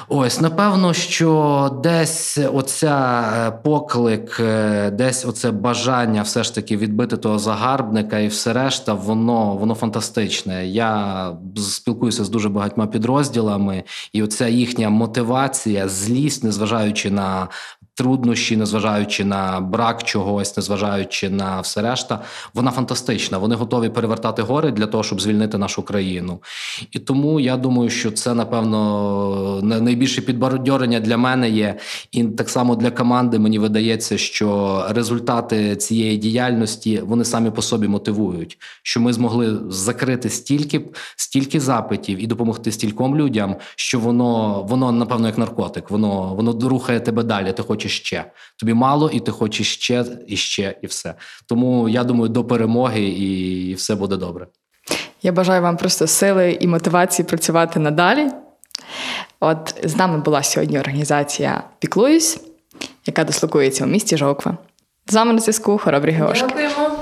Ось, 0.09 0.41
напевно, 0.41 0.93
що 0.95 1.81
десь 1.83 2.39
оця 2.53 3.25
е, 3.37 3.51
поклик, 3.51 4.41
е, 4.41 4.91
десь 4.91 5.25
оце 5.25 5.51
бажання 5.51 6.23
все 6.23 6.43
ж 6.43 6.55
таки 6.55 6.77
відбити 6.77 7.17
того 7.17 7.39
загарбника 7.39 8.19
і 8.19 8.29
все 8.29 8.53
решта, 8.53 8.95
воно, 8.95 9.57
воно 9.57 9.75
фантастичне. 9.75 10.67
Я 10.67 11.33
спілкуюся 11.57 12.25
з 12.25 12.29
дуже 12.29 12.49
багатьма 12.49 12.87
підрозділами, 12.87 13.85
і 14.13 14.23
оця 14.23 14.49
їхня 14.49 14.91
мотивація, 14.91 15.89
злість, 15.89 16.45
незважаючи 16.45 17.11
на 17.11 17.49
труднощі, 17.97 18.57
незважаючи 18.57 19.25
на 19.25 19.61
брак 19.61 20.03
чогось, 20.03 20.57
незважаючи 20.57 21.31
на 21.31 21.61
все 21.61 21.83
решта, 21.83 22.21
вона 22.55 22.71
фантастична. 22.71 23.39
Вони 23.39 23.55
готові 23.55 23.89
перевертати 23.89 24.43
гори 24.43 24.71
для 24.71 24.87
того, 24.87 25.05
щоб 25.05 25.21
звільнити 25.21 25.59
нашу 25.59 25.83
країну. 25.83 26.39
І 26.93 26.99
тому 26.99 27.41
я 27.41 27.57
думаю, 27.57 27.91
що 27.91 28.11
це 28.11 28.35
напевно 28.35 29.61
на- 29.63 29.81
найбільше 29.81 30.21
підбадьорення 30.21 31.01
для 31.01 31.17
мене 31.17 31.51
є. 31.51 31.79
І 32.13 32.25
так 32.25 32.49
само 32.49 32.77
для 32.77 32.91
команди 32.91 33.39
мені 33.39 33.59
видається, 33.59 34.19
що 34.19 34.83
результати 34.89 35.77
цієї 35.77 36.17
діяльності 36.17 37.03
вони 37.07 37.25
самі 37.25 37.51
по 37.51 37.63
собі 37.63 37.89
мотивують, 37.89 38.59
що 38.83 39.01
ми 39.01 39.13
змогли 39.13 39.59
закрити 39.69 40.29
стільки, 40.31 40.81
стільки 41.17 41.61
запитів 41.61 42.23
і 42.23 42.27
допомогти 42.27 42.73
стільком 42.73 43.17
людям, 43.17 43.57
що 43.77 44.01
воно, 44.01 44.63
воно 44.69 44.93
напевно 44.93 45.27
як 45.27 45.39
наркотик, 45.39 45.91
воно, 45.91 46.35
воно 46.35 46.69
рухає 46.69 47.01
тебе 47.01 47.23
далі. 47.23 47.53
Ти 47.53 47.63
хочеш 47.63 47.86
ще. 47.89 48.25
Тобі 48.59 48.75
мало, 48.75 49.11
і 49.11 49.21
ти 49.21 49.31
хочеш 49.33 49.75
ще, 49.75 50.05
і 50.27 50.37
ще, 50.37 50.77
і 50.83 50.87
все. 50.87 51.15
Тому 51.49 51.89
я 51.89 52.05
думаю, 52.05 52.29
до 52.29 52.45
перемоги 52.45 53.03
і 53.03 53.75
все 53.75 53.95
буде 53.95 54.17
добре. 54.17 54.47
Я 55.23 55.33
бажаю 55.33 55.63
вам 55.63 55.77
просто 55.77 56.07
сили 56.07 56.59
і 56.61 56.67
мотивації 56.67 57.27
працювати 57.27 57.81
надалі. 57.81 58.31
От 59.41 59.75
з 59.85 59.97
нами 59.97 60.19
була 60.19 60.43
сьогодні 60.43 60.79
організація 60.79 61.63
Піклуюсь, 61.79 62.41
яка 63.07 63.25
дислокується 63.25 63.85
у 63.85 63.87
місті 63.87 64.17
Жоква. 64.17 64.57
З 65.07 65.15
вами 65.15 65.33
на 65.33 65.39
зв'язку 65.39 65.79
Хоробрі 65.79 66.11
Геошки. 66.11 66.47
Дякуємо. 66.47 66.96